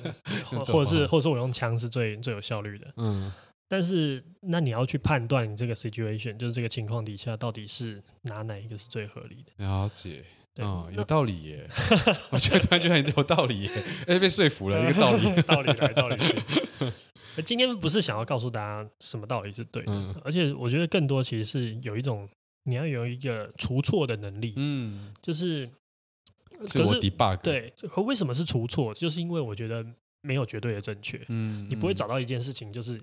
[0.47, 3.31] 或者是，或者是我用枪是最最有效率的，嗯。
[3.73, 9.65] 但是，那你要去判断你这个 situation，就是这个情况底下，到底是拿哪一个是最合理的？
[9.65, 10.25] 了解，
[10.57, 11.69] 哦，有道理耶。
[12.33, 13.71] 我觉得突然觉得很有道理耶，
[14.09, 17.43] 哎，被说服了，一个道理， 道理来，道理去。
[17.45, 22.29] 今天不是想要告诉大家什么道理是对的，嗯，而且我觉得更多其实是有一种
[22.65, 25.71] 你要有一个除错的能力，嗯，就是
[26.67, 27.37] 自我 debug。
[27.37, 28.93] 对，可为什么是除错？
[28.93, 29.87] 就是因为我觉得。
[30.23, 33.01] 没有绝对的正确，嗯，你不会找到一件事情就是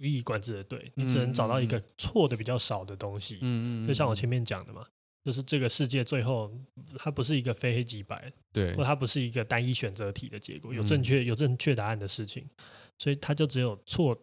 [0.00, 4.86] 一以贯之的对，你只能找到一个错的比较少的东西，嗯嗯，就像我前面讲的嘛，
[5.24, 6.52] 就是这个世界最后
[6.96, 12.48] 它不是一个非黑即白，对，或它不是一个单一选择题的结果，有正确有正确答案的事情，
[12.98, 14.16] 所以它就只有错。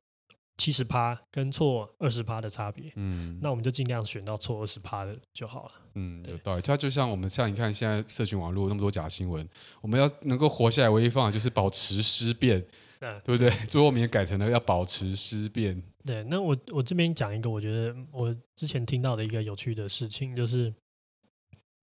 [0.58, 5.72] 七十趴跟错二十趴的差别，嗯，那我们就尽量选到错二十趴的就好了。
[5.94, 6.62] 嗯，有道理。
[6.62, 9.48] 它就像我们像你看，现在社群网络那么多假新闻，
[9.82, 12.60] 我们要能够活下来，唯一方法就是保持思辨，
[13.02, 13.50] 嗯，对不对？
[13.70, 15.82] 最后我们也改成了要保持思辨。
[16.04, 20.74] 对，那我我这边讲一个，我觉得我之前听到的一个有趣的事情，就是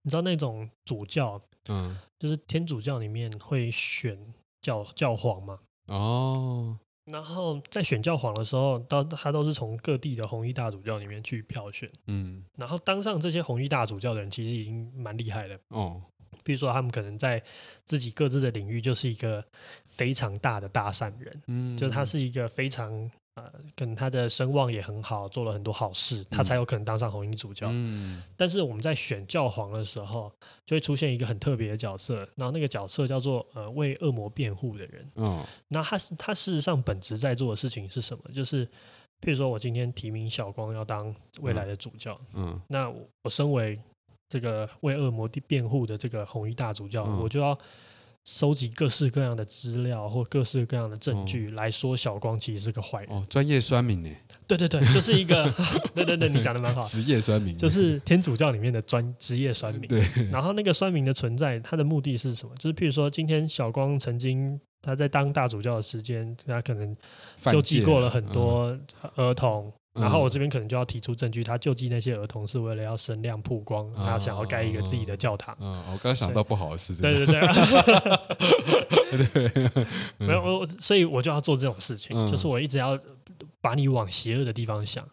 [0.01, 4.17] 你知道那种主教，嗯，就是天主教里面会选
[4.61, 5.59] 教教皇嘛？
[5.87, 6.77] 哦。
[7.05, 16.01] 然后在选教皇的时候，到他都是从各地的红衣大主教里面去票选，嗯，然后当上这些红衣大主教的人，其实已经蛮厉害的哦。
[16.43, 17.41] 比如说，他们可能在
[17.85, 19.43] 自己各自的领域就是一个
[19.85, 23.09] 非常大的大善人，嗯，就他是一个非常。
[23.35, 27.67] 呃，可能他的声望也很好，做了很多好事，他才有可能当上红衣主教。
[27.69, 30.31] 嗯，但是我们在选教皇的时候，
[30.65, 35.11] 就会出现一个很特别的角色，然后那个角色叫做呃为恶魔辩护的人。
[35.15, 38.23] 嗯，那他是他事实上本质在做的事情是什么？
[38.33, 38.65] 就是，
[39.19, 43.77] 譬如说我今天提名小光要当未来的主教，嗯，嗯那我，我身为
[44.29, 47.57] 这个为恶魔辩护的这个红衣大主教，嗯、我就要。
[48.25, 53.09] 收集各式各样的资料或各式各样的证据来说，小光其实是个坏人。
[53.11, 54.09] 哦，专业酸民呢？
[54.47, 55.51] 对对对，就是一个，
[55.93, 56.81] 对对对，你讲的蛮好。
[56.83, 59.87] 职业酸民就是天主教里面的专职业酸民。
[59.87, 60.03] 对。
[60.31, 62.55] 然后那个酸民的存在，他的目的是什么？
[62.55, 66.97] 就是譬如说，今天小光曾经他在当大主教的时间，他可能
[67.43, 68.75] 救济过了很多
[69.15, 75.55] 儿童，然后我这边可能就要提出证据，他救济那些儿童是为了要声量曝光，他想要盖一个自己的教堂。
[75.59, 76.93] 嗯，我刚刚想到不好的事。
[77.01, 77.39] 对对对。
[79.33, 79.85] 对，
[80.27, 82.99] 没有我，所以我就要做这种事情，就是我一直要
[83.61, 85.07] 把你往邪恶的地方想，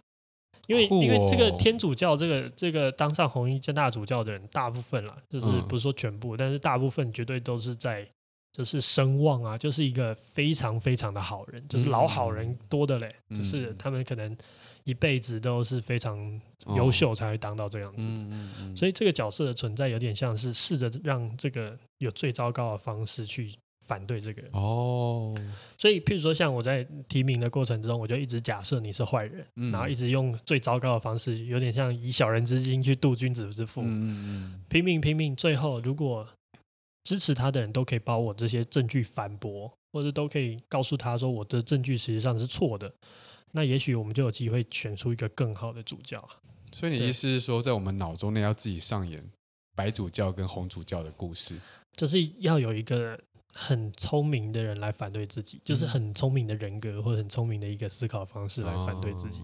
[0.66, 8.06] 因为因为这个天主教这个这个当上红衣正大主教的人，大部分啦，就是不是说全部，但是大部分绝对都是在。
[8.54, 14.36] 就是声望啊，就是一个非常非常的好人，就是老好人多的嘞，嗯、就是他们可能
[14.84, 16.40] 一辈子都是非常
[16.76, 23.52] 优秀才会当到这样子，嗯嗯嗯、所以这个角色的存在有点像是试着让这个有最糟糕的方式去
[23.86, 25.34] 反对这个人哦。
[25.78, 34.00] 所以，譬如说像我在提名的过程中，我就一直假设你是坏人，嗯、然后一直用最糟糕的方式，有点像以小人之心去度君子之腹，嗯
[34.54, 36.26] 嗯、拼命拼命，最后如果。
[37.04, 42.88] 支持他的人都可以把我这些证据反驳，或者都可以告诉他说我的证据实际上是错的。
[43.52, 46.28] 那也许我们就有机会选出一个更好的主教。
[46.72, 49.24] 所以你意思是说，在我们脑中内要自己上演
[49.76, 51.56] 白主教跟红主教的故事，
[51.94, 53.16] 就是要有一个
[53.52, 59.42] 很聪明的人来反对自己，就是很聪明的人格或者很聪明的一个思考方式来反对自己。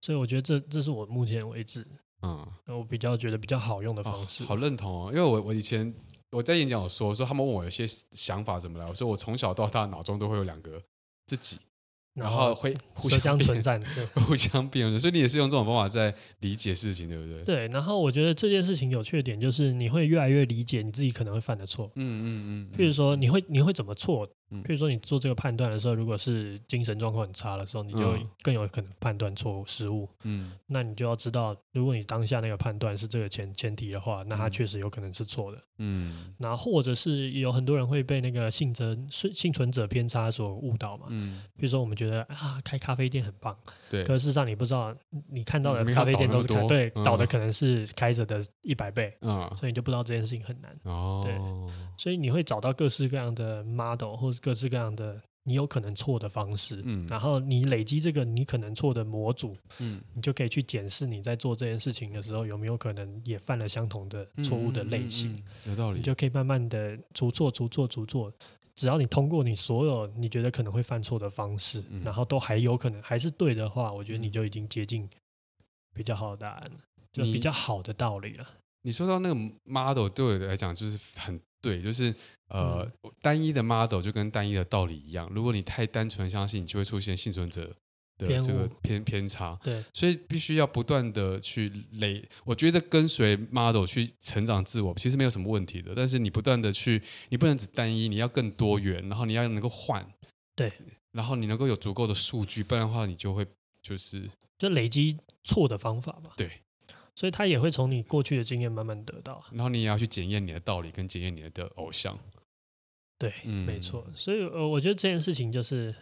[0.00, 1.86] 所以我觉得这这是我目前为止，
[2.22, 4.42] 嗯，我比较觉得比较好用的方式。
[4.44, 5.94] 好认同哦，因为我我以前。
[6.32, 10.82] 我在演讲有说，说他们问我有些想法怎么来，我说我从小到大脑中都会有两个
[11.26, 11.56] 自己。
[12.16, 13.78] 然后会互相存在，
[14.26, 17.42] 互相辩论，所以你也是用这种方法在理解事情，对不对？
[17.44, 17.68] 对。
[17.68, 21.90] 然后我觉得这件事情有趣的点就是，你会越来越理解你自己可能会犯的错。
[21.96, 22.26] 嗯嗯
[22.72, 22.78] 嗯。
[22.78, 24.28] 譬如说，你会你会怎么错？
[24.50, 30.08] 譬如说，你做这个判断的时候，如果是精神状况很差的时候，你就更有可能判断错误失误。
[30.22, 30.52] 嗯。
[30.66, 35.58] 那你就要知道，如果你当下那个判断是这个前前提的话，那它确实有可能是错的。
[35.78, 36.34] 嗯。
[36.38, 41.06] 那或者是有很多人会被那个幸存幸存者偏差所误导嘛。
[41.10, 41.42] 嗯。
[41.56, 42.26] 比如说，我们觉得。
[42.36, 43.56] 啊，开咖啡店很棒，
[43.90, 44.04] 对。
[44.04, 44.94] 可是事实上，你不知道，
[45.28, 50.76] 你看到的咖啡店都是开，对，倒的可能是开着的一百倍，嗯，所以你就不知道这件事情很难。
[50.84, 51.34] 哦，对。
[51.96, 57.06] 所以你会找到各式各样的 model，或是各式各样的你有可能错的方式，嗯。
[57.06, 65.42] 然后你累积这个你可能错的模组，嗯，你就可以去检视你在做这件事情的时候有没有可能也犯了相同的错误的类型。
[65.66, 65.98] 有道理。
[65.98, 68.32] 你就可以慢慢的逐错、逐错、逐错。
[68.74, 75.08] 只要你通过你所有你觉得可能会犯错的方式，嗯、然后都还有可能还是对的话，我觉得你就已经接近
[75.94, 76.76] 比较好的答案了，
[77.10, 78.46] 就比较好的道理了。
[78.82, 82.14] 你说到那个 model 对我来讲就是很对，就是
[82.48, 87.66] 呃、嗯、单一的 model 就跟单一的道理一样，如果你太单纯相信，你就会出现幸存者
[88.18, 92.26] 的这个偏偏差，对，所以必须要不断的去累。
[92.44, 95.92] 我觉得跟随 model 去成长自我，其实没有什么问题的。
[95.94, 100.06] 但是你不断的去，你不能只单一，你要更多元，然后你要能够换，
[100.54, 100.72] 对，
[101.12, 103.46] 然后你能够有足够的数据，不然的话你就会
[103.82, 104.26] 就是
[104.58, 106.30] 就累积错的方法嘛。
[106.38, 106.50] 对，
[107.14, 112.18] 所以他也会从你过去的经验慢慢得到，然后你也要去检验你的道理，跟检验你的偶像。
[113.18, 114.06] 对，嗯，没错。
[114.14, 115.94] 所以呃，我觉得这件事情就是。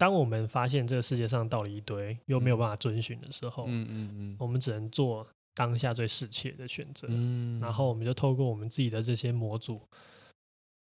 [0.00, 7.08] 当我们发现这个世界上道理一堆，又没有办法遵循的时候，嗯嗯嗯，我们只能做当下最适切的选择。
[7.10, 9.82] 嗯，然后我们就透过我们自己的这些模组，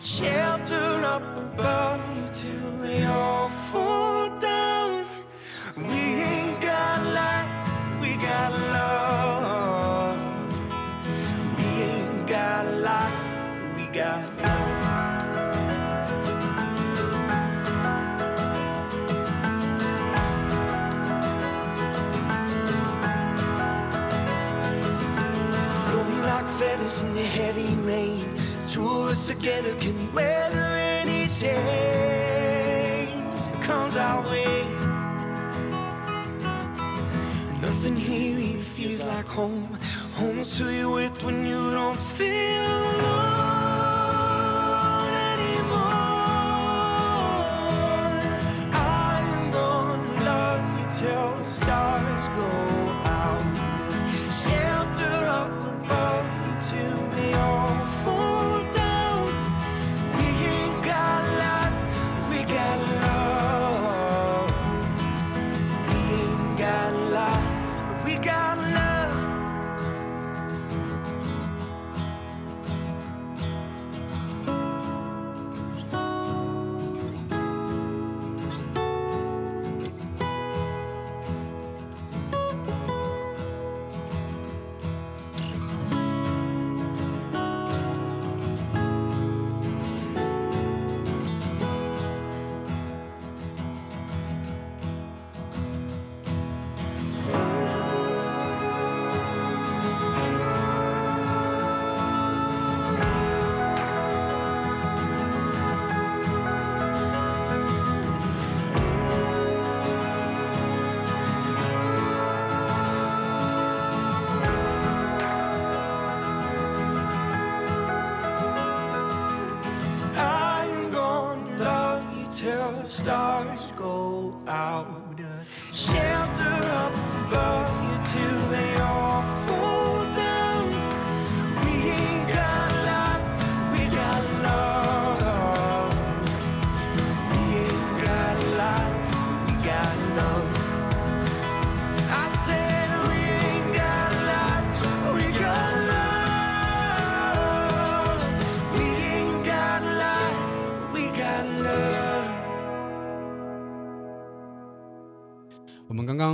[0.00, 4.01] Shelter up above you till they all fall
[29.42, 31.42] together can weather any change
[33.44, 34.62] that comes our way.
[37.60, 39.76] Nothing here really feels like home.
[40.12, 43.42] Homes who you with when you don't feel alone
[45.32, 45.90] anymore.
[48.72, 51.31] I'm gonna love you till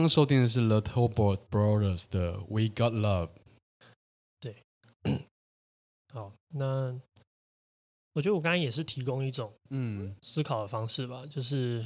[0.09, 3.29] 收听的是 The Tolbert Brothers 的《We Got Love》。
[4.41, 4.65] 对。
[6.13, 6.99] 好，那
[8.15, 10.17] 我觉得我刚刚也是提供一种嗯。
[10.23, 11.85] 思考的方式吧，就是，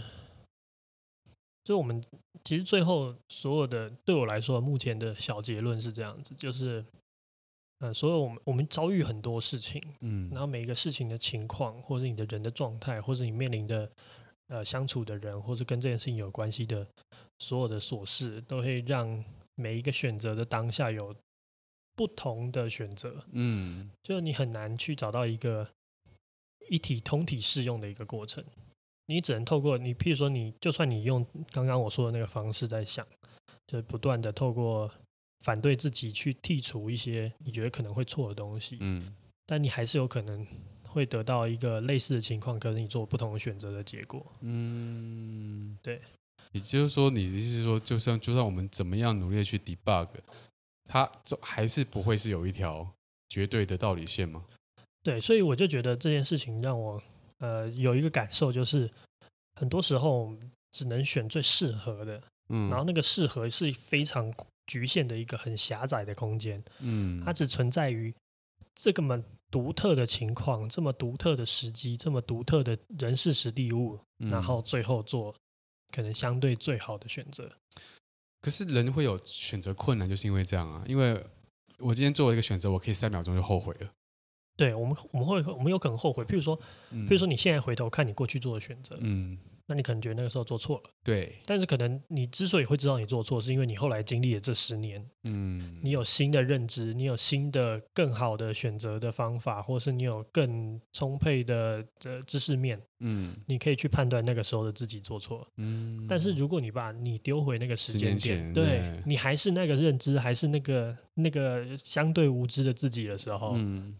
[1.64, 2.02] 就我们
[2.44, 6.84] 其实最后所有的对我来说，目前的小结论是这样子，就是，
[7.80, 13.90] 呃，所有我们我们遭遇很多事情，嗯，然后每一个事情的情况，或者你的人的状态，或者你面临的
[14.46, 16.86] 呃相处的人，或者跟这件事情有关系的
[17.42, 19.22] 所有的琐事，都会让
[19.56, 21.14] 每一个选择的当下有
[21.96, 23.24] 不同的选择。
[23.32, 25.68] 嗯就你很难去找到一个
[26.70, 28.44] 一体通体适用的一个过程，
[29.06, 33.04] 你只能透过你，譬如说你，就算你用刚刚我说的那个方式在想，
[33.66, 34.88] 就是不断的透过
[35.40, 39.12] 反对自己去剔除一些你觉得可能会错的东西，嗯
[39.44, 40.46] 但你还是有可能
[40.84, 44.24] 会得到一个类似的情况，可是你做不同的选择的结果。
[44.40, 46.00] 嗯，对。
[46.52, 50.08] 也就是说，你的意思是说，就算就算我们怎么样努力去 debug，
[50.84, 52.86] 它就还是不会是有一条
[53.28, 54.44] 绝对的道理线吗？
[55.02, 57.02] 对，所以我就觉得这件事情让我
[57.38, 58.90] 呃有一个感受，就是
[59.54, 60.36] 很多时候
[60.70, 64.32] 只能选最适合的，嗯，然后那个适合是非常
[64.66, 68.14] 局限的一个很狭窄的空间，嗯，它只存在于
[68.74, 74.30] 这个么独特的情况、这么独特的时机、这么独特的人事时地物，嗯。
[74.30, 75.34] 然后最后做
[75.92, 77.48] 可能相对最好的选择。
[78.40, 80.82] 可是人会有选择困难，就是因为这样啊。
[80.86, 81.24] 因为
[81.78, 83.90] 我今天做了一个选择，我可以三秒钟就后悔了。
[84.56, 86.24] 对我们，我们会，我们有可能后悔。
[86.24, 86.58] 譬如说，
[86.90, 90.90] 嗯譬如说，你现在回头看你过去做的选择，嗯，那你可能觉得那个时候做错了。
[91.04, 105.46] 对，但是可能你之所以会知道你做错，是因为你后来经历了这十年，嗯，你有新的认知，你有新的更好的选择的方法，或是你有更充沛的的知识面，嗯你可以去判断那个时候的自己做错。
[105.56, 113.96] 嗯，但是如果你把你丢回那个时间点，对对你还是那个认知，还是那个那个相对无知的自己的时候，嗯，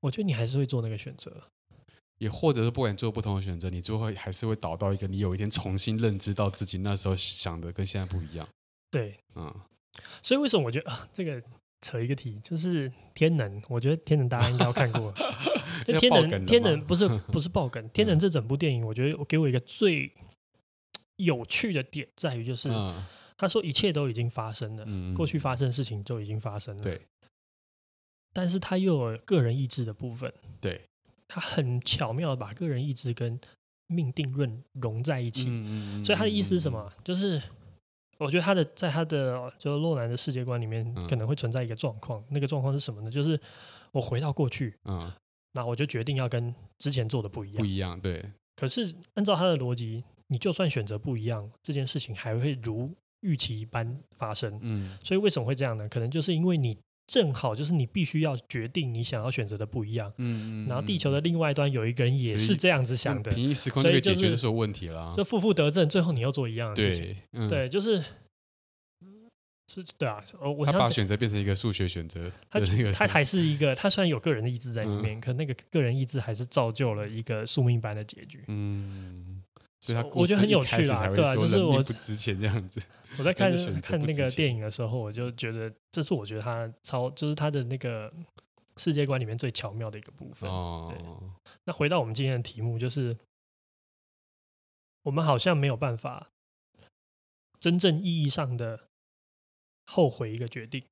[0.00, 1.32] 我觉得你还是会做那个选择。
[2.18, 8.48] 也或者是不管做不同的选择，你最后还是会导到一个你有一天重新认知到自己那时候想的跟现在不一样。
[8.90, 9.52] 对，嗯，
[10.22, 11.42] 所以为什么我觉得啊，这个
[11.80, 15.12] 扯一个题，就是天能，我觉得天能大家应该要看过。
[15.84, 20.10] 就天能，天能不是 不是爆梗，天能这整部电影，我觉得我给我一个最
[21.16, 23.04] 有趣的点在于，就是嗯
[23.36, 26.82] 他说一切都已经发生了，嗯过去发生的事情就已经发生了。
[26.82, 27.02] 对，
[28.32, 30.80] 但是他又有个人意志的部分，对，
[31.34, 33.38] 他很巧妙的把个人意志跟
[33.88, 35.46] 命定论融在一起。
[35.48, 36.92] 嗯嗯所以他的意思是什么？
[37.02, 37.42] 就是
[38.18, 42.22] 我觉得他的在他的就是洛南的世界观里面，嗯可能会存在一个状况。
[42.30, 43.10] 那个状况是什么呢？
[43.10, 43.38] 就是
[43.90, 45.12] 我回到过去，嗯，
[45.54, 47.58] 那我就决定要跟之前做的不一样。
[47.58, 48.24] 不一样，对，
[48.54, 54.56] 可是按照他的逻辑，你就算选择不一样，这件事情还会如预期一般发生。
[54.62, 55.88] 嗯所以为什么会这样呢？
[55.88, 60.12] 可能就是因为你正好就是你必须要决定你想要选择的不一样。
[60.18, 60.68] 嗯嗯。
[60.68, 65.12] 然后地球的另外一端有一个人也是这样子想的，平行时空就可以解决这所有问题了。
[65.16, 67.04] 就负负得正，最后你又做一样的事情。
[67.04, 68.02] 对，嗯、对，就是
[69.68, 70.22] 是，对啊。
[70.40, 72.58] 我他把选择变成一个数学选择， 他
[72.92, 78.42] 他还是一个，他虽然有个人的意志在里面，嗯、可那个个人意志还是造就了一个宿命般的结局。
[78.48, 79.42] 嗯。
[79.84, 82.80] 所以他我觉得很有趣啦，对啊，就是我不值钱这样子。
[83.18, 88.10] 我在看看 那个电影的时候，我就觉得这是我觉得他超就是他的那个
[88.78, 90.48] 世界观里面最巧妙的一个部分。
[90.48, 90.90] 哦，
[91.64, 93.14] 那回到我们今天的题目，就是
[95.02, 96.30] 我们好像没有办法
[97.60, 98.88] 真正意义上的
[99.84, 100.82] 后悔一个决定，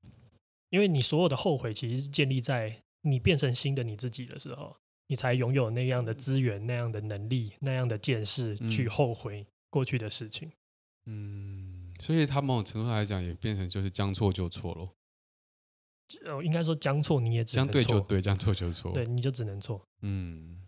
[0.68, 4.76] 因为你所有的后悔其实是建立在你变成新的你自己的时候。
[5.12, 10.50] 你才拥有那样的资源、那样的能力、那样的见识，去后悔过去的事情。
[11.04, 14.88] 嗯，所以他某种程度上来讲，也变成就是将错就错喽。
[16.32, 19.86] 哦，应该说将错你也只能错，将对就对，将错就错，对，你就只能错。
[20.00, 20.62] 嗯，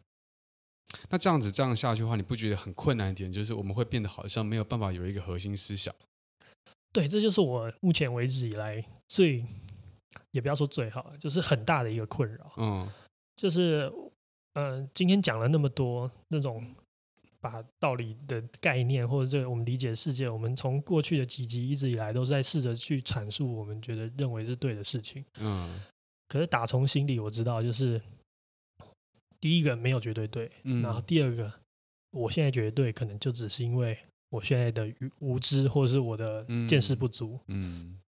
[1.09, 3.33] 那这样子这样下去的话，你不觉得很困难一点？
[3.33, 5.95] 就是我们会变得好像没有办法有一个核心思想。
[6.93, 9.43] 对，这就是我目前为止以来最，
[10.33, 12.53] 也不要说最好，就是很大的一个困扰。
[12.59, 12.87] 嗯，
[13.39, 13.91] 就是。
[14.55, 16.65] 嗯、呃，今天讲了那么多那种
[17.41, 25.25] 把道理的概念，或者这个我们理解世界，我们从过去的几集一直以来都是在试着去阐述我们觉得认为是对的事情。
[25.39, 25.79] 嗯，
[26.27, 28.01] 可是打从心里我知道，就是
[29.41, 31.53] 第一个没有绝对对，嗯、然后第二个
[32.13, 33.99] 我现在觉得对，可能就只是因为
[34.31, 37.39] 我现在的无知，或者是我的见识不足。
[37.49, 38.01] 嗯，嗯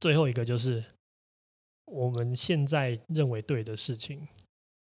[0.00, 0.84] 最后一个就是
[1.86, 4.28] 我们现在认为对的事情。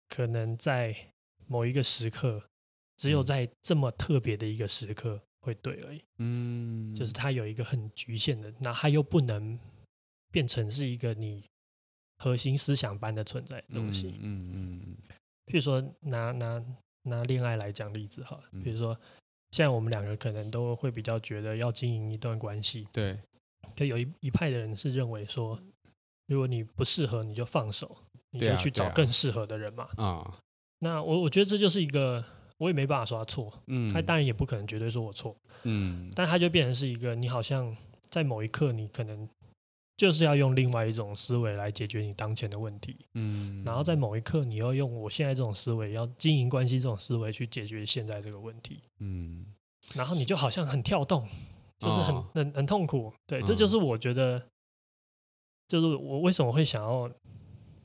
[0.08, 0.96] 可能在
[1.46, 2.42] 某一个时刻，
[2.96, 6.02] 只有在这么特别的一个时刻会对而已。
[6.18, 9.58] 嗯，就是它有一个很局限的，那它又不能
[10.30, 11.44] 变成是一个你
[12.18, 14.18] 核心思想般的存在的东西。
[14.20, 14.96] 嗯嗯嗯。
[15.46, 16.64] 譬如说拿拿
[17.02, 18.98] 拿恋爱来讲例子哈，比如说
[19.50, 22.88] 现在我们两个可能都会比较觉得要经营一段关系。
[22.92, 23.18] 对。
[23.76, 25.60] 可有一一派的人是认为说，
[26.26, 27.96] 如果你不适合，你就放手。
[28.36, 29.88] 你就去找更适合的人嘛。
[29.96, 30.38] 啊，啊
[30.78, 32.22] 那我我觉得这就是一个，
[32.58, 33.52] 我也没办法说他错。
[33.66, 35.34] 嗯，他当然也不可能绝对说我错。
[35.62, 37.74] 嗯，但他就变成是一个，你好像
[38.10, 39.26] 在某一刻，你可能
[39.96, 42.94] 就是要用另外一种思维来解决你当前的问题。
[43.14, 48.82] 嗯，然后在某一刻，你要用我现在这种思维，要经营关系这种思维去解决现在这个问题。
[49.00, 49.46] 嗯，
[49.94, 51.26] 然后你就好像很跳动，
[51.78, 53.10] 就是很很很痛苦。
[53.26, 54.42] 对，这就是我觉得，
[55.68, 57.10] 就是我为什么会想要。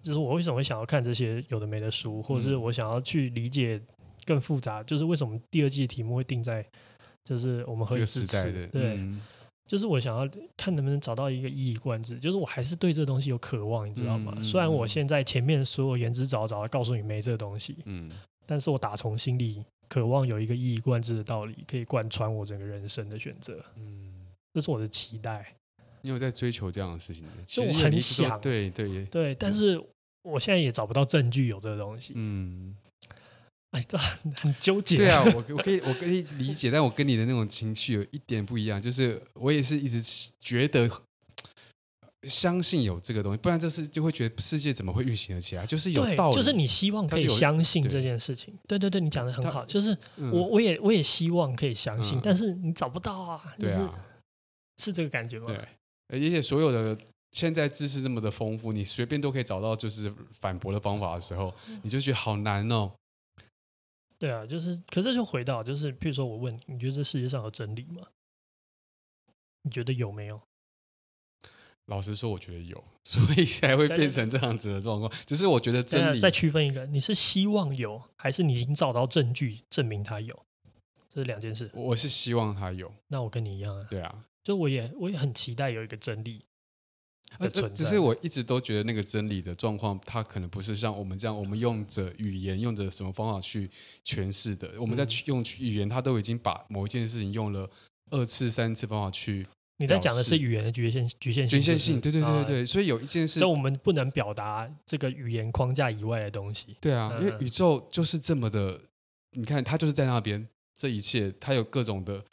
[0.01, 3.79] 就是我为什么会想要看这些有的没的书，或者是我想要去理解
[4.25, 6.65] 更复杂，就是为什么第二季的题目会定在，
[7.23, 9.21] 就是我们何以支持的，对，嗯、
[9.67, 10.27] 就是我想要
[10.57, 14.33] 看能不能找到一个一以贯之，就是我还是对这东西有渴望，你知道吗？
[14.35, 18.11] 嗯、虽然我现在前面所有言之凿凿的告诉你没这个东西，嗯，
[18.45, 24.11] 但是我打从心里渴望有一个一以贯之的道理可以贯穿我整个人生的选择，嗯，
[24.53, 25.53] 这是我的期待。
[26.03, 27.23] 你有在追求这样的事情？
[27.45, 29.79] 其实我很想，对对对，对，但是
[30.23, 32.13] 我现在也找不到证据有这个东西。
[32.15, 32.75] 嗯，
[33.71, 34.97] 哎，这很很纠结。
[34.97, 40.01] 对啊，我 我可以我可以理解，但我跟你的那种情绪有一点不一样，就是我也是一直
[40.39, 40.89] 觉得
[42.27, 45.65] 相信有这个东西，不然这是就会觉得世界怎么会运行得起来？
[45.65, 48.53] 就是有道理，就是你希望可以相信这件事情。
[48.67, 53.89] 对对对，你讲的很好，就是我我也我也希望可以相信，但是你找不到啊，就是
[54.77, 55.47] 是这个感觉吗？
[55.47, 55.67] 对。
[56.13, 56.97] 而且所有的
[57.31, 62.91] 现在知识这么的丰富，你随便都可以找到就是反驳的方法的时候，你就觉得好难哦。
[64.19, 68.07] 对啊，就是，可是就回到就是，譬如说我问你，你觉得这世界上有真理吗？
[69.63, 70.39] 你觉得有没有？
[71.85, 75.11] 老实说，我觉得有，所以才会变成这样子的状况。
[75.25, 80.45] 只是我觉得真理再区分一个，你是希望有，还是你已经找到证据证明它有？
[81.09, 81.69] 这是两件事。
[81.73, 82.93] 我是希望它有。
[83.07, 83.87] 那我跟你一样啊。
[83.89, 84.23] 对啊。
[84.43, 86.45] 就我也我也很期待有一个真理
[87.39, 93.69] 的存在，只是我一直都觉得那个真理的状况，它可能不是像我们这样，我们用着语言，用着什么方法去
[94.05, 94.73] 诠释的。
[94.79, 97.69] 我们在用语言，它都已经把某一件事情用了
[98.09, 99.45] 二次、三次方法去。
[99.77, 101.99] 你在讲的是语言的局限、局限性、局限性。
[101.99, 106.77] 对对对对对，所以有一件事，就我们不能表达这个语言框架以外的东西。
[106.79, 108.79] 对啊，因为宇宙就是这么的，
[109.31, 110.47] 你看，它就是在那边。
[110.77, 112.25] 这一切，它有各种的，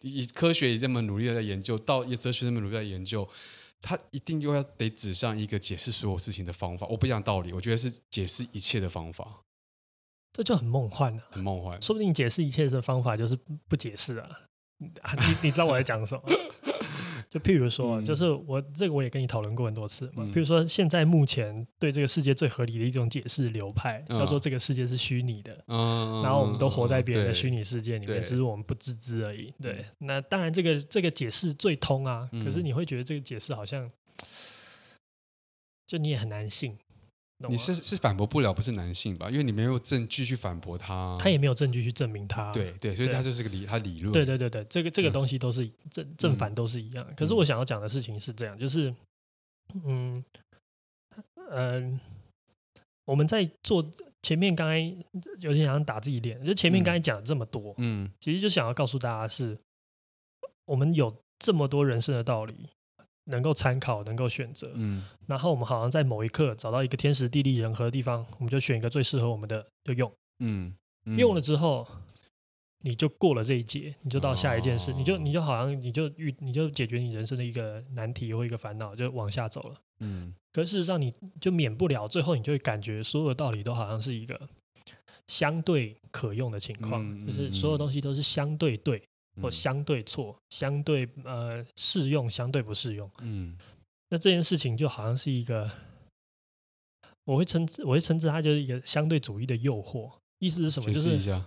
[0.00, 3.28] 以科学也这么努力的在研究，到也哲学这么努力在研究，
[3.82, 6.86] 它一定又要得指向一个解释所有事情的方法。
[6.86, 9.42] 我不讲道理，我觉得是解释一切的方法。
[10.32, 11.82] 这就很梦幻了，啊，很梦幻。
[11.82, 13.36] 说不定解释一切的方法就是
[13.68, 14.30] 不解释啊！
[14.80, 16.22] 你你知道我在讲什么？
[17.32, 20.16] 就譬如说，嗯、就是我这个我也跟你讨论过很多次嘛。
[20.18, 29.50] 嗯、譬如说，现在目前对这个世界最合理的一种解释流派，嗯、叫做这个世界是虚拟的，嗯、然后我们都活在别人的虚拟世界里面，只是我们不自知而已。
[29.62, 33.90] 对，那当然这个这个解释最通啊，可是你会觉得这个解释好像，
[35.86, 36.76] 就你也很难信。
[37.48, 39.30] 你是是反驳不了，不是男性吧？
[39.30, 42.50] 因为你没有证据去反驳他，他也没有证据去证明他。
[42.52, 44.12] 对对，所以他就是个理，他理论。
[44.12, 47.06] 对对对对，这个这个东西都是正正反都是一样。
[47.16, 48.94] 可是我想要讲的事情是这样，就是，
[49.84, 50.24] 嗯
[51.50, 52.00] 嗯，
[53.04, 53.84] 我们在做
[54.22, 54.78] 前面刚才
[55.40, 59.58] 有点想打自己脸，就前面刚才讲了这么多，嗯，其实就想要告诉大家是，
[60.66, 62.68] 我们有这么多人生的道理。
[63.24, 71.86] 能够参考，能够选择，嗯，然后我们好像在某一刻找到一个天时地利人和的地方，我们就选一个最适合我们的就用，嗯，嗯，用了之后，
[72.80, 84.48] 你就过了这一劫，你就到下一件事，哦、你就你就好像你就遇你就解决你人生的一个难题或一个烦恼，就往下走了，嗯，可事实上你就免不了最后你就会感觉所有的道理都好像是一个
[85.28, 89.00] 相对可用的情况，嗯、就是所有东西都是相对对。
[89.40, 93.10] 或相对错，相对呃适用，相对不适用。
[93.20, 93.56] 嗯，
[94.10, 95.70] 那这件事情就好像是一个，
[97.24, 100.10] 我会称之，我会称之它就是一个相对主义的诱惑。
[100.38, 100.92] 意思是什么？
[100.92, 101.42] 就是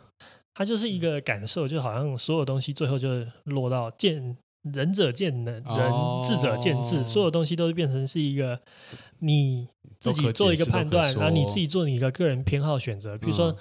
[0.53, 4.36] 它就是一个感受，就好像所有东西最后就落到见
[4.73, 5.91] 仁者见仁，人
[6.23, 8.59] 智者见智，所有东西都是变成是一个
[9.19, 9.67] 你
[9.99, 13.55] 自己做一个判断，然后你自己做你的个个人偏好选择，比如说。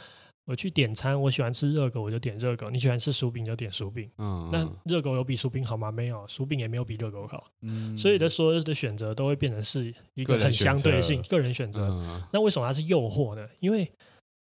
[0.46, 4.10] 我去点餐，我喜欢吃热狗，我就点热狗；你喜欢吃薯饼，就点薯饼。
[4.18, 5.90] 嗯，那热狗有比薯饼好吗？
[5.90, 7.46] 没有，薯饼也没有比热狗好。
[7.62, 11.88] 嗯，所以的所有的选择都会变成是一个很相对性个人选择。
[11.88, 13.48] 嗯，那为什么它是诱惑呢？
[13.60, 13.90] 因为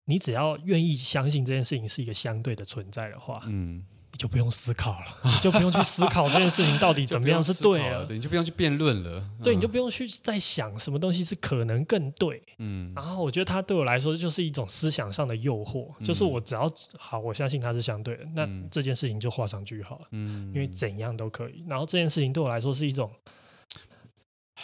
[0.06, 3.84] 你只要愿意相信这件事情是一个相对的存在的话，嗯。
[4.20, 23.10] 你就不用思考了， 你就不用去思考这件事情到底怎么样是 对的，对，你就不用去辩论了，对，你就不用去再想什么东西是可能更对，嗯，然后我觉得它对我来说就是一种思想上的诱惑，就是我只要好，我相信它是相对的，那这件事情就画上句号了，嗯，因为怎样都可以，然后这件事情对我来说是一种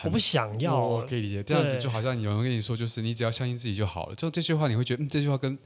[0.05, 5.59] 我不想要，我可以理解，这样子就好像有人跟你说，就是你只要相信自己就好了，就这句话你会觉得，嗯，这句话跟。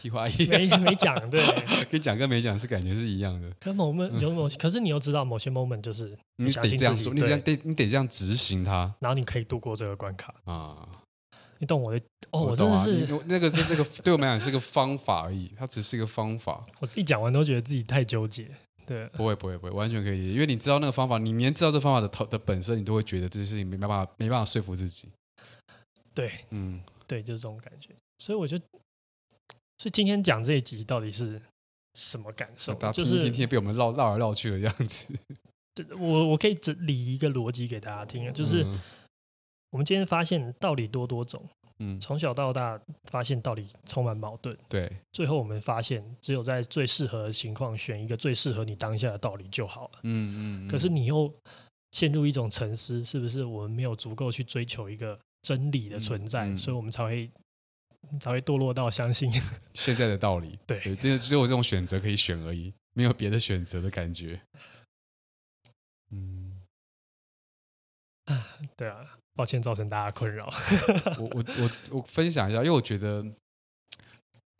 [0.00, 1.44] 屁话一样，没没讲，对，
[1.90, 3.50] 跟讲跟没讲是感觉是一样的。
[3.60, 10.88] 可某 moment 有某，可是你又知道某些 moment 就是你得这样做，你得得你得这样执行它，然后你可以度过这个关卡啊。
[11.58, 12.00] 你懂我的？
[12.30, 16.64] 哦，我真的是那个这是这个 对我们来讲是个方法而已，它只是一个方法。
[16.78, 18.48] 我自己讲完都觉得自己太纠结。
[18.86, 25.08] 对，不会不会不会，完全可以，因为你知道那个方法，你连知道这方法的头的本身，你都会觉得这件事情没办法没办法说服自己。
[26.14, 27.90] 对，嗯，对，就是这种感觉。
[28.18, 28.58] 所以我就。
[29.80, 31.40] 所以今天讲这一集到底是
[31.94, 32.74] 什么感受？
[32.92, 35.08] 就是今天被我们绕绕来绕去的样子。
[35.74, 38.62] 对，我我可以整理一个逻辑给大家听，就是
[39.70, 41.42] 我们今天发现道理多多种，
[41.78, 50.68] 嗯，从小到大发现道理充满矛盾，对，最后我们发现只有在最适合的情况选一个最适合你当下的道理就好了，嗯嗯。
[50.68, 51.32] 可是你又
[51.92, 57.30] 陷入一种沉思，是不是我们没有足够去追求一个真理的存在，所以我们才会。
[58.20, 59.30] 才会堕落到相信
[59.74, 60.58] 现在的道理。
[60.66, 64.40] 对，这，只只有这种选择可以选而已，没有别的选择的感觉。
[66.10, 66.62] 嗯，
[68.24, 70.52] 啊，对啊，抱歉造成大家困扰。
[71.18, 73.24] 我我我我分享一下，因为我觉得。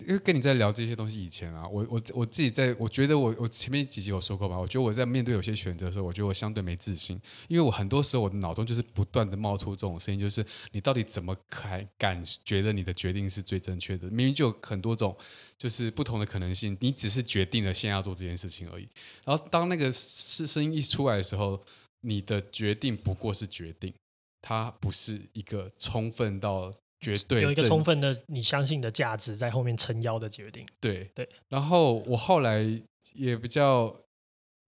[0.06, 14.08] 因为跟你在聊这些东西以前啊，我我我自己在，我觉得我我前面几集有说过吧，我觉得我在面对有些选择的时候，我觉得我相对没自信，因为我很多时候我的脑中就是不断的冒出这种声音，就是你到底怎么敢敢觉得你的决定是最正确的？
[14.10, 15.16] 明明就有很多种
[15.58, 18.88] 就是不同的可能性，你只是决定了现在要做这件事情而已。
[19.24, 21.60] 然后当那个声声音一出来的时候，
[22.00, 23.92] 你的决定不过是决定，
[24.42, 26.72] 它不是一个充分到。
[27.00, 30.66] 绝对有一个充分的你相信的价值在后面撑腰的决定。
[30.80, 32.62] 对对，然后我后来
[33.14, 33.94] 也比较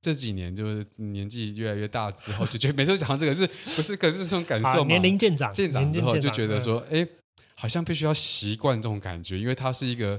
[0.01, 3.97] 这几年就是年纪越来越大之后，就觉得 每次讲这个是不是？
[3.97, 7.09] 可是这种感受嘛，年龄渐长，渐长之后就觉得说，哎、嗯，
[7.55, 10.18] 好像必须要习惯这种感觉，因为它是一个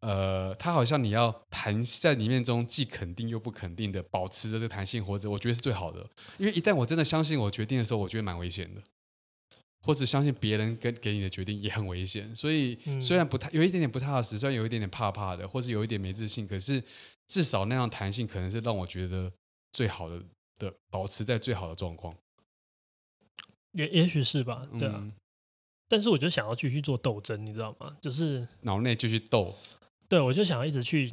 [0.00, 6.04] 呃，它好像你要弹在里面中既肯定又不肯定的保持着这个弹性活着，我觉得是最好的。
[6.38, 8.80] 因为一旦我真的相信我决定的时候，我觉得蛮危险的。
[9.82, 16.82] 或者相信别人跟给你的决定也很危险，所以虽然不太有一点点不踏实，虽然有一点点怕怕的，或是有一点没自信，可是
[17.26, 19.32] 至少那样弹性可能是让我觉得
[19.72, 20.22] 最好的
[20.58, 22.14] 的保持在最好的状况。
[23.72, 24.96] 也也许是吧，对啊。
[24.96, 25.12] 嗯、
[25.88, 27.96] 但是我就想要继续做斗争，你知道吗？
[28.00, 29.56] 就是脑内继续斗。
[30.08, 31.12] 对，我就想要一直去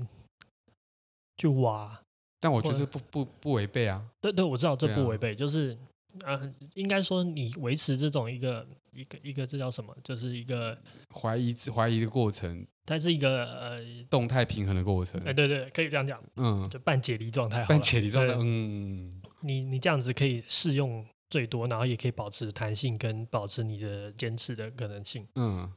[1.38, 2.02] 去挖，
[2.40, 4.04] 但我觉得不不不违背啊。
[4.20, 5.78] 对对，我知道这不违背，啊、就是
[6.26, 9.96] 呃，应该说你维持这种一个一个一个这叫什么？
[10.04, 10.78] 就是一个
[11.14, 15.22] 怀疑怀疑的过程，它是一个呃动态平衡的过程。
[15.26, 16.22] 哎，对对，可以这样讲。
[16.36, 17.66] 嗯，就半解离状态。
[17.66, 18.34] 半解离状态。
[18.38, 19.12] 嗯，
[19.42, 25.28] 你你这样子可以适用最多，然后也可以保持弹性跟保持你的坚持的可能性。
[25.36, 25.72] 嗯。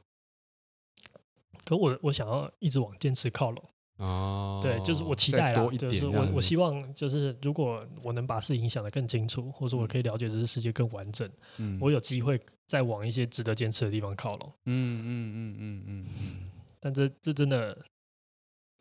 [1.63, 3.69] 可我我想要一直往坚持靠拢。
[4.01, 14.53] 哦，对，就是我期待啦，就是我我希望就是如果我能把事情想得更清楚，或者我可以了解这个世界更完整，嗯，我有机会再往一些值得坚持的地方靠拢。
[14.65, 16.51] 嗯嗯嗯嗯嗯嗯。
[16.79, 17.77] 但这这真的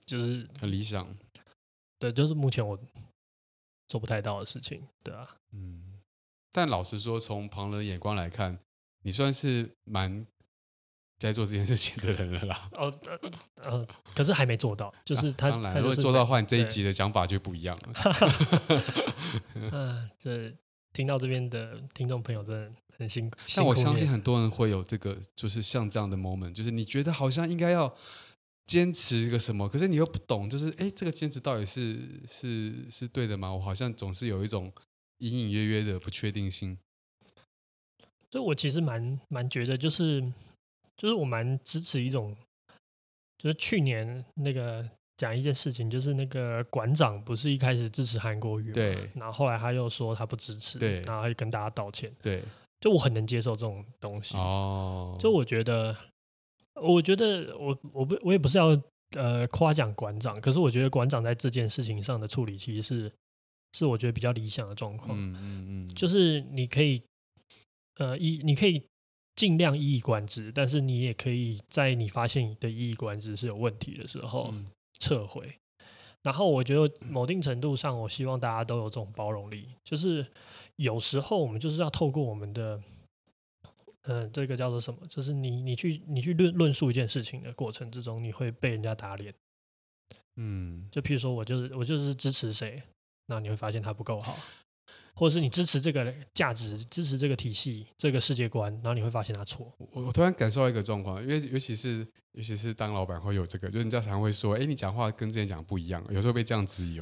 [0.07, 1.07] 就是很理想。
[1.99, 2.79] 对，就是目前我
[3.89, 5.29] 做不太到的事情，对啊。
[5.53, 6.01] 嗯，
[6.51, 8.59] 但老实说，从旁人眼光来看，
[9.03, 10.27] 你算是蛮。
[11.21, 12.71] 在做这件事情的人了啦。
[12.73, 13.31] 哦，呃，
[13.63, 15.51] 呃，可是还没做到， 就是他。
[15.51, 18.81] 当然，如果做到的话，你这一集的讲法就不一样了。
[19.55, 20.51] 嗯， 这
[20.95, 23.37] 听到这边的听众朋友真的很辛苦。
[23.55, 27.95] 但我相信很多人会有这个，就是像这样的 moment，就是你觉得好像应该要
[28.67, 33.53] 坚持一个什么，可是你又不懂，就是哎，这个坚持到底是是是对的吗？
[33.53, 34.73] 我好像总是有一种
[35.19, 36.79] 隐隐约约的不确定性。
[38.31, 40.33] 所以我其实蛮蛮觉得就是。
[41.01, 42.37] 就是我蛮支持一种，
[43.39, 44.87] 就是去年那个
[45.17, 52.45] 讲一件事情，就是那个馆长不是一开始支持韩国瑜，对，然后后来他又说他不支持，对，然后他就跟大家道歉，对，
[52.81, 55.97] 就我很能接受这种东西，哦，就我觉得，
[56.75, 58.79] 我觉得我我不我也不是要
[59.17, 63.11] 呃夸奖馆长，可是我觉得馆长在这件事情上的处理其实是
[63.73, 67.03] 是我觉得比较理想的状况，嗯嗯嗯，就是你可以
[67.95, 68.85] 呃一你可以。
[69.37, 74.53] 尽量一以贯之，但是你也可以在你发现你的一以贯之是有问题的时候
[74.99, 75.47] 撤回。
[75.47, 75.87] 嗯、
[76.23, 80.27] 然后我觉得某定程度上，我希望大家都有这种包容力，就是
[80.77, 82.83] 有时候我们就是要透过我们的，
[84.03, 85.01] 嗯、呃，这个叫做什么？
[85.09, 89.33] 就是你你去你去论论述一件事情的过程之中，你会被人家打脸。
[90.37, 92.83] 嗯，就譬如说我就是我就是支持谁，
[93.27, 94.39] 那你会发现他不够好。
[95.21, 99.71] 或者是你支持这个价值，支持这个体系，这个世界观，然后你会发现他错。
[99.77, 101.99] 我我突然感受到一个状况，因为尤其是
[102.33, 106.97] 尤其是当老板会有这个，就是人家常会说，哎，你讲话跟之前讲不一样，有时候被这样质疑。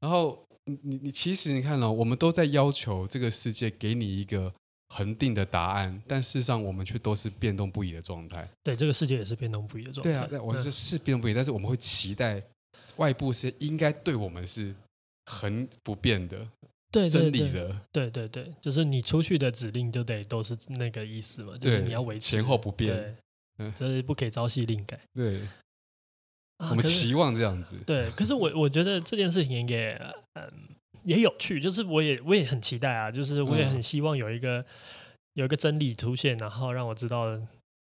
[0.00, 4.50] 然后你你你其实你看哦，我们都在要求这个世界给你一个
[4.94, 8.48] 恒定的答案，但事实上我们却都是变动不已的状态。
[8.62, 10.26] 对，这个世界也是变动不已的状态。
[10.26, 12.42] 对啊，我是是变动不已，但是我们会期待
[12.96, 14.74] 外部是应该对我们是
[15.26, 16.48] 恒不变的。
[16.90, 23.14] 对，真理的，对对对，就是你出去的指令就得都是那个意思嘛，就是你要维持前后不变，
[23.58, 24.98] 对，就是不可以朝夕令改。
[25.12, 25.40] 对，
[26.70, 27.76] 我们期望这样子。
[27.86, 30.00] 对，可是我我觉得这件事情也
[30.32, 30.50] 嗯
[31.02, 34.64] 也有趣，就是我也我也很期待啊，就是我也很希望有一个
[35.34, 37.38] 有一个真理出现，然后让我知道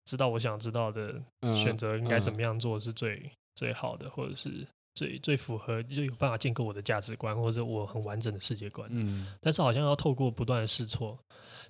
[0.05, 1.21] 知道我想知道的
[1.53, 4.65] 选择应该怎么样做是最最好的，或者是。
[4.95, 8.87] 最最符合就有办法建构我的价值观，或者我很完整的世界观。
[8.91, 11.17] 嗯，但是好像要透过不断的试错，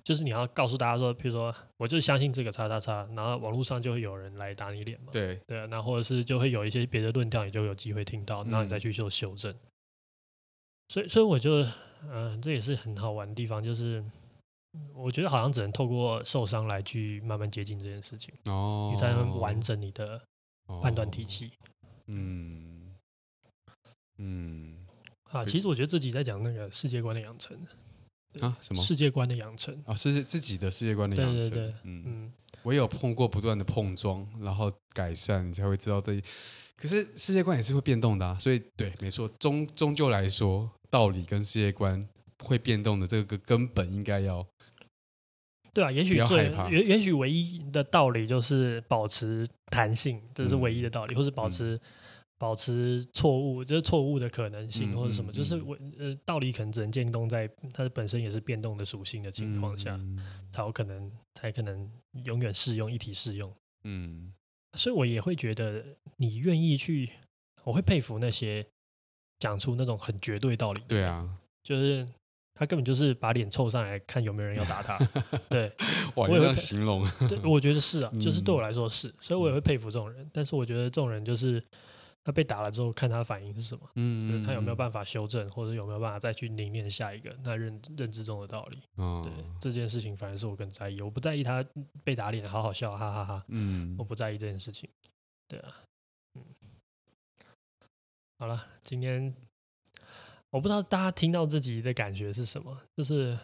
[0.02, 5.06] 就是你要告诉大家说，比如说我就相信这个叉叉叉，然后网络上就会有人来打你脸嘛。
[5.10, 9.50] 对对，那或者是就会有一些别的论调，你就有机会听到，然后你再去做修正。
[9.52, 9.58] 嗯、
[10.88, 11.62] 所以，所以我就
[12.02, 14.04] 嗯、呃，这也是很好玩的地方，就是
[14.92, 18.34] 我觉得好像只能透过受伤来去慢慢接近这件事情。
[18.46, 20.20] 哦，你才能完整你的
[20.82, 21.52] 判断体系。
[21.62, 22.83] 哦、嗯。
[24.18, 24.74] 嗯，
[25.30, 27.56] 啊，其实我觉得自己在讲那个世界观的养成。
[28.40, 28.82] 啊，什么？
[28.82, 29.80] 世界观的养成。
[29.86, 31.38] 啊，是自己的世界观的养成。
[31.38, 32.02] 对对对，嗯。
[32.06, 36.20] 嗯，我也有碰过不断的碰撞，然后改善，你才会知道对。
[36.76, 42.02] 可是世界观也是会变动的啊，所以对，没错，终终究来说，道理跟世界观
[42.42, 44.44] 会变动的，这个根本应该要
[45.72, 45.92] 对啊。
[45.92, 51.80] 也许最也也许唯一的道理就是保持弹性，这是唯一的道理，嗯、或是保持。
[52.36, 59.98] 保持错误，就是错误的可能性，或者什么，嗯嗯嗯、就是我呃，道理可能只能建构在它本身也是变动的属性的情况下，
[60.50, 61.88] 才有可能，才可能
[62.24, 63.54] 永远适用，一体适用。
[63.84, 64.32] 嗯，
[64.76, 65.84] 所以我也会觉得，
[66.16, 67.08] 你愿意去，
[67.62, 68.66] 我会佩服那些
[69.38, 70.82] 讲出那种很绝对道理。
[70.88, 71.28] 对啊，
[71.62, 72.06] 就是
[72.52, 74.98] 他根本就是把脸凑上来看有没有人要打他。
[75.48, 75.72] 对，
[76.16, 77.08] 我也这样形容。
[77.28, 80.28] 对，我觉得是啊，就是对我来说是，所以我也会佩服这种人。
[80.32, 81.62] 但是我觉得这种人就是。
[82.24, 88.78] 他被打了之后，看他反应是什么，嗯，他有没有办法修正，或者有没有办法再去凝练下一个那认认知中的道理。
[88.96, 91.00] 哦，对这件事情，反而是我更在意。
[91.02, 91.62] 我不在意他
[92.02, 93.44] 被打脸，好好笑，哈哈哈。
[93.48, 94.88] 嗯，我不在意这件事情。
[95.46, 95.82] 对啊，
[96.34, 96.42] 嗯，
[98.38, 99.34] 好了，今天
[100.48, 103.38] 我不知道大家听到自己的感觉是什么，就是，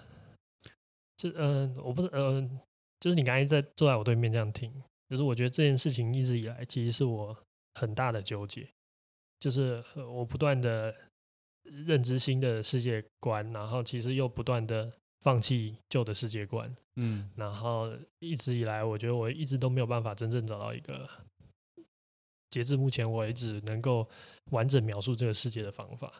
[1.18, 2.60] 就嗯、呃，我不是嗯、呃，
[2.98, 4.72] 就是你刚才在坐在我对面这样听，
[5.10, 7.36] 就是我觉得这件事情一直以来其实是我
[7.80, 8.68] 很大的纠结，
[9.38, 10.94] 就是我不断的
[11.86, 21.08] 认知新的世界观，然后其实又不断的放弃旧的世界观，嗯，然后一直以来，我觉得我一直都没有办法真正找到一个。
[22.50, 24.04] 截至目前为止，能够
[24.50, 26.12] 完整描述这个世界的方法，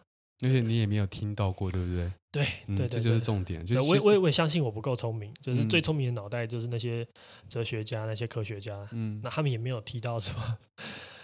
[0.44, 2.12] 而且你也没有听到过，对不对？
[2.30, 3.66] 对，嗯、对，对，对，这就是重点。
[3.66, 7.04] 就是、我我我也相信我不够聪明，就是最聪明的脑袋就是那些
[7.48, 10.58] 哲学家、那些科学家，嗯，那他们也没有提到什么，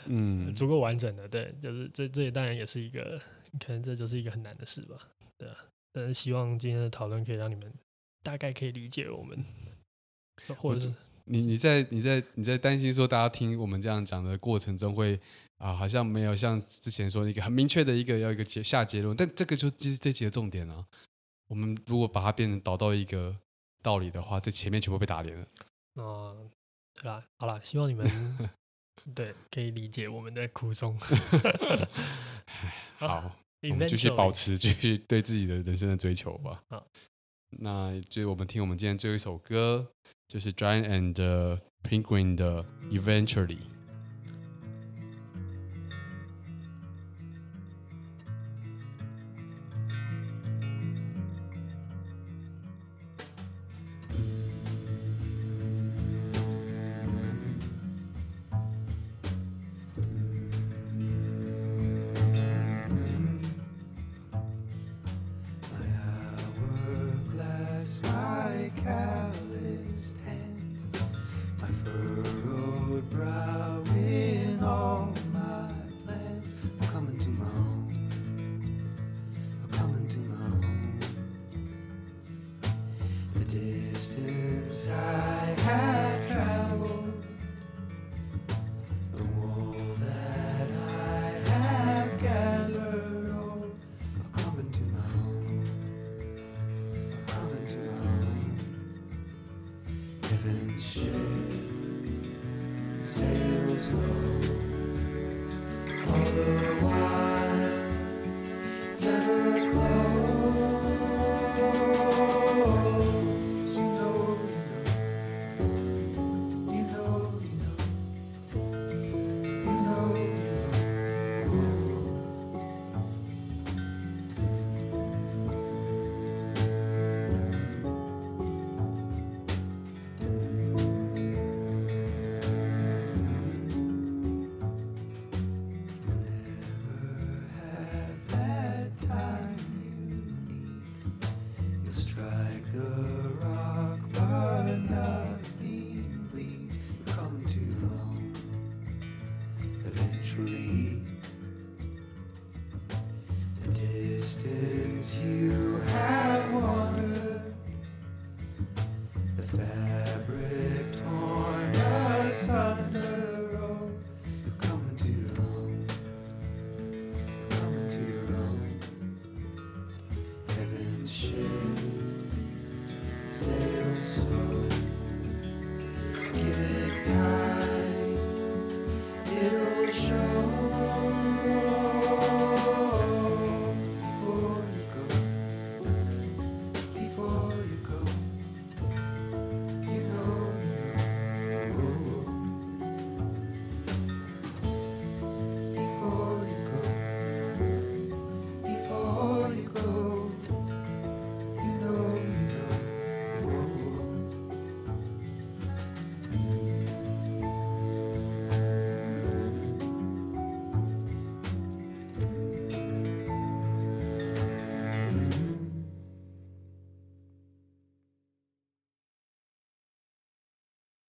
[0.08, 1.28] 嗯，足够完整的。
[1.28, 3.20] 对，就是这这也当然也是一个，
[3.58, 4.96] 可能这就是一个很难的事吧。
[5.38, 5.56] 对啊，
[5.92, 7.72] 但是希望今天的讨论可以让你们
[8.22, 9.44] 大概可以理解我们，
[10.58, 10.92] 或者是。
[11.28, 15.18] 你你在你在你在担心说大家听我们这样讲的过程中会
[15.58, 20.86] 啊，好像没有像之前说一个很明确的一个要一个结下结论，但这个就其实这集的重点啊。
[21.48, 23.36] 我们如果把它变成导到一个
[23.82, 25.46] 道理的话，这前面全部被打脸了。
[25.94, 26.50] 哦、嗯，
[26.94, 28.06] 对啦，好啦，希望你们
[29.14, 30.98] 对可以理解我们的苦衷。
[32.98, 36.62] 好，啊、我们继续保持继续对自己的人生的追求吧。
[36.68, 36.86] 好，
[37.58, 39.86] 那就我们听我们今天最后一首歌。
[40.28, 43.60] 就是 Giant and Penguin 的 Eventually。